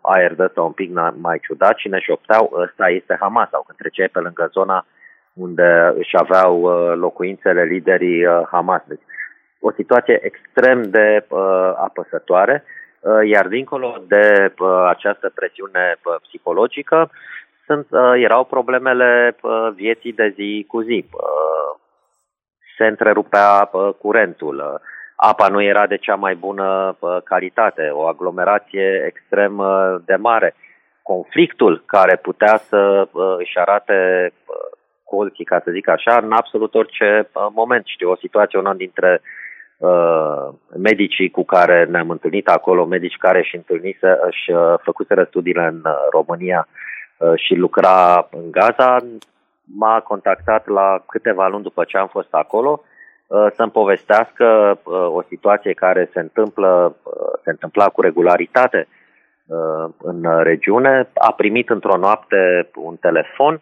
aer 0.00 0.34
de 0.34 0.42
ăsta 0.42 0.62
un 0.62 0.72
pic 0.72 0.90
mai 1.16 1.40
ciudat 1.42 1.76
și 1.76 1.88
ne 1.88 1.98
șopteau, 1.98 2.52
ăsta 2.62 2.88
este 2.88 3.16
Hamas 3.20 3.48
sau 3.50 3.62
când 3.66 3.78
treceai 3.78 4.08
pe 4.08 4.18
lângă 4.18 4.48
zona 4.52 4.86
unde 5.32 5.92
își 5.96 6.16
aveau 6.16 6.66
locuințele 6.94 7.62
liderii 7.62 8.26
Hamas. 8.50 8.82
Deci, 8.86 9.02
o 9.60 9.70
situație 9.72 10.18
extrem 10.22 10.82
de 10.82 11.26
apăsătoare, 11.76 12.64
iar 13.24 13.46
dincolo 13.46 13.96
de 14.08 14.52
această 14.88 15.32
presiune 15.34 15.96
psihologică, 16.22 17.10
sunt, 17.66 17.86
erau 18.16 18.44
problemele 18.44 19.36
vieții 19.74 20.12
de 20.12 20.32
zi 20.34 20.64
cu 20.68 20.80
zi. 20.80 21.06
Se 22.76 22.86
întrerupea 22.86 23.70
curentul, 23.98 24.80
apa 25.16 25.48
nu 25.48 25.62
era 25.62 25.86
de 25.86 25.96
cea 25.96 26.14
mai 26.14 26.34
bună 26.34 26.96
calitate, 27.24 27.88
o 27.92 28.06
aglomerație 28.06 29.04
extrem 29.06 29.62
de 30.04 30.14
mare. 30.14 30.54
Conflictul 31.02 31.82
care 31.86 32.16
putea 32.16 32.56
să 32.56 33.08
își 33.38 33.58
arate 33.58 34.32
colții, 35.04 35.44
ca 35.44 35.60
să 35.64 35.70
zic 35.70 35.88
așa, 35.88 36.20
în 36.22 36.32
absolut 36.32 36.74
orice 36.74 37.28
moment. 37.54 37.86
Știu, 37.86 38.10
o 38.10 38.16
situație, 38.16 38.58
una 38.58 38.74
dintre 38.74 39.20
uh, 39.78 40.48
medicii 40.76 41.30
cu 41.30 41.44
care 41.44 41.84
ne-am 41.84 42.10
întâlnit 42.10 42.48
acolo, 42.48 42.84
medici 42.84 43.16
care 43.16 43.42
și 43.42 43.56
întâlnise, 43.56 44.18
își 44.26 44.50
uh, 44.50 44.74
făcuseră 44.82 45.24
studiile 45.24 45.66
în 45.66 45.82
România 46.10 46.68
uh, 46.68 46.85
și 47.34 47.54
lucra 47.54 48.28
în 48.30 48.50
Gaza, 48.50 48.98
m-a 49.64 50.00
contactat 50.00 50.66
la 50.66 51.02
câteva 51.06 51.48
luni 51.48 51.62
după 51.62 51.84
ce 51.84 51.96
am 51.98 52.08
fost 52.08 52.34
acolo 52.34 52.82
Uh, 53.26 53.46
să-mi 53.54 53.70
povestească 53.70 54.78
uh, 54.84 54.94
o 54.94 55.22
situație 55.22 55.72
care 55.72 56.10
se 56.12 56.20
întâmplă, 56.20 56.96
uh, 57.02 57.12
se 57.44 57.50
întâmpla 57.50 57.88
cu 57.88 58.00
regularitate 58.00 58.88
în 59.98 60.42
regiune. 60.42 61.08
A 61.14 61.32
primit 61.32 61.68
într-o 61.68 61.96
noapte 61.96 62.70
un 62.74 62.96
telefon 62.96 63.60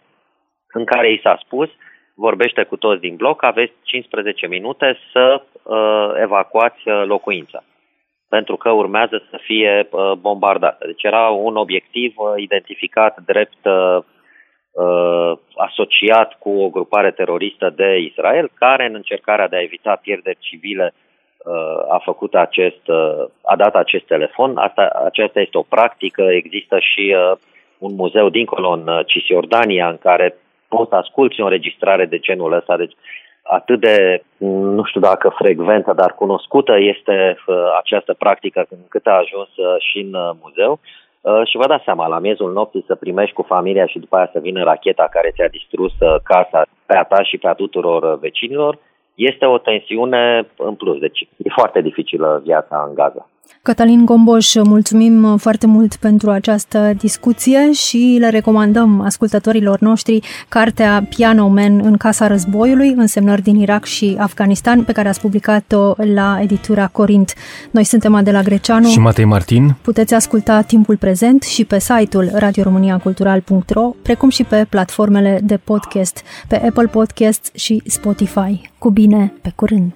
în 0.72 0.84
care 0.84 1.12
i 1.12 1.20
s-a 1.22 1.38
spus 1.44 1.68
vorbește 2.14 2.62
cu 2.62 2.76
toți 2.76 3.00
din 3.00 3.16
bloc, 3.16 3.42
aveți 3.42 3.72
15 3.82 4.46
minute 4.46 4.96
să 5.12 5.42
evacuați 6.22 6.80
locuința 7.04 7.62
pentru 8.36 8.56
că 8.56 8.70
urmează 8.70 9.22
să 9.30 9.38
fie 9.42 9.88
bombardată. 10.18 10.86
Deci 10.86 11.02
era 11.02 11.28
un 11.28 11.56
obiectiv 11.56 12.14
identificat 12.36 13.14
drept 13.26 13.62
uh, 13.64 15.32
asociat 15.56 16.38
cu 16.38 16.50
o 16.50 16.68
grupare 16.68 17.10
teroristă 17.10 17.72
de 17.76 17.98
Israel, 17.98 18.50
care 18.54 18.86
în 18.86 18.94
încercarea 18.94 19.48
de 19.48 19.56
a 19.56 19.62
evita 19.62 20.00
pierderi 20.02 20.38
civile 20.40 20.94
uh, 20.94 21.92
a 21.96 21.98
făcut 22.04 22.34
acest, 22.34 22.88
uh, 22.88 23.24
a 23.42 23.56
dat 23.56 23.74
acest 23.74 24.04
telefon. 24.04 24.56
Asta, 24.56 25.02
aceasta 25.04 25.40
este 25.40 25.58
o 25.58 25.70
practică, 25.74 26.22
există 26.22 26.78
și 26.78 27.14
uh, 27.16 27.36
un 27.78 27.94
muzeu 27.94 28.28
dincolo 28.28 28.68
în 28.68 28.88
uh, 28.88 29.06
Cisjordania 29.06 29.88
în 29.88 29.98
care 29.98 30.36
poți 30.68 30.88
să 30.88 30.94
asculti 30.94 31.40
o 31.40 31.44
înregistrare 31.44 32.04
de 32.04 32.18
genul 32.18 32.52
ăsta, 32.52 32.76
deci 32.76 32.94
atât 33.46 33.80
de, 33.80 34.22
nu 34.76 34.84
știu 34.84 35.00
dacă 35.00 35.34
frecventă, 35.38 35.92
dar 35.92 36.14
cunoscută 36.14 36.78
este 36.78 37.36
uh, 37.46 37.56
această 37.78 38.14
practică 38.14 38.66
încât 38.70 39.06
a 39.06 39.10
ajuns 39.10 39.56
uh, 39.56 39.76
și 39.78 39.98
în 39.98 40.14
uh, 40.14 40.30
muzeu. 40.42 40.72
Uh, 40.72 40.78
Uh, 41.24 41.46
și 41.46 41.56
vă 41.56 41.66
dați 41.66 41.84
seama, 41.84 42.06
la 42.06 42.18
miezul 42.18 42.52
nopții 42.52 42.84
să 42.86 42.94
primești 42.94 43.34
cu 43.34 43.42
familia 43.42 43.86
și 43.86 43.98
după 43.98 44.16
aia 44.16 44.28
să 44.32 44.38
vină 44.38 44.62
racheta 44.62 45.08
care 45.10 45.32
ți-a 45.34 45.48
distrus 45.48 45.92
uh, 46.00 46.16
casa 46.22 46.66
pe 46.86 46.96
a 46.96 47.02
ta 47.02 47.22
și 47.22 47.38
pe 47.38 47.48
a 47.48 47.54
tuturor 47.54 48.02
uh, 48.02 48.18
vecinilor, 48.20 48.78
este 49.14 49.46
o 49.46 49.58
tensiune 49.58 50.46
în 50.56 50.74
plus. 50.74 50.98
Deci 50.98 51.20
e 51.20 51.48
foarte 51.56 51.80
dificilă 51.80 52.40
viața 52.44 52.84
în 52.88 52.94
Gaza. 52.94 53.28
Cătălin 53.62 54.04
Gomboș, 54.04 54.54
mulțumim 54.54 55.36
foarte 55.36 55.66
mult 55.66 55.96
pentru 55.96 56.30
această 56.30 56.92
discuție 56.98 57.72
și 57.72 58.16
le 58.20 58.28
recomandăm 58.28 59.00
ascultătorilor 59.00 59.80
noștri 59.80 60.20
cartea 60.48 61.06
Piano 61.16 61.48
Man 61.48 61.80
în 61.84 61.96
Casa 61.96 62.26
Războiului, 62.26 62.94
însemnări 62.96 63.42
din 63.42 63.56
Irak 63.56 63.84
și 63.84 64.16
Afganistan, 64.18 64.82
pe 64.82 64.92
care 64.92 65.08
ați 65.08 65.20
publicat-o 65.20 65.92
la 66.14 66.38
editura 66.42 66.86
Corint. 66.86 67.34
Noi 67.70 67.84
suntem 67.84 68.14
Adela 68.14 68.42
Greceanu 68.42 68.88
și 68.88 68.98
Matei 68.98 69.24
Martin. 69.24 69.74
Puteți 69.82 70.14
asculta 70.14 70.60
timpul 70.60 70.96
prezent 70.96 71.42
și 71.42 71.64
pe 71.64 71.78
site-ul 71.78 72.30
radioromaniacultural.ro, 72.32 73.92
precum 74.02 74.28
și 74.28 74.44
pe 74.44 74.66
platformele 74.68 75.40
de 75.44 75.56
podcast, 75.56 76.22
pe 76.48 76.56
Apple 76.56 76.86
Podcasts 76.86 77.50
și 77.54 77.82
Spotify. 77.86 78.70
Cu 78.78 78.90
bine, 78.90 79.32
pe 79.42 79.52
curând! 79.54 79.92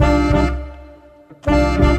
Música 0.00 1.89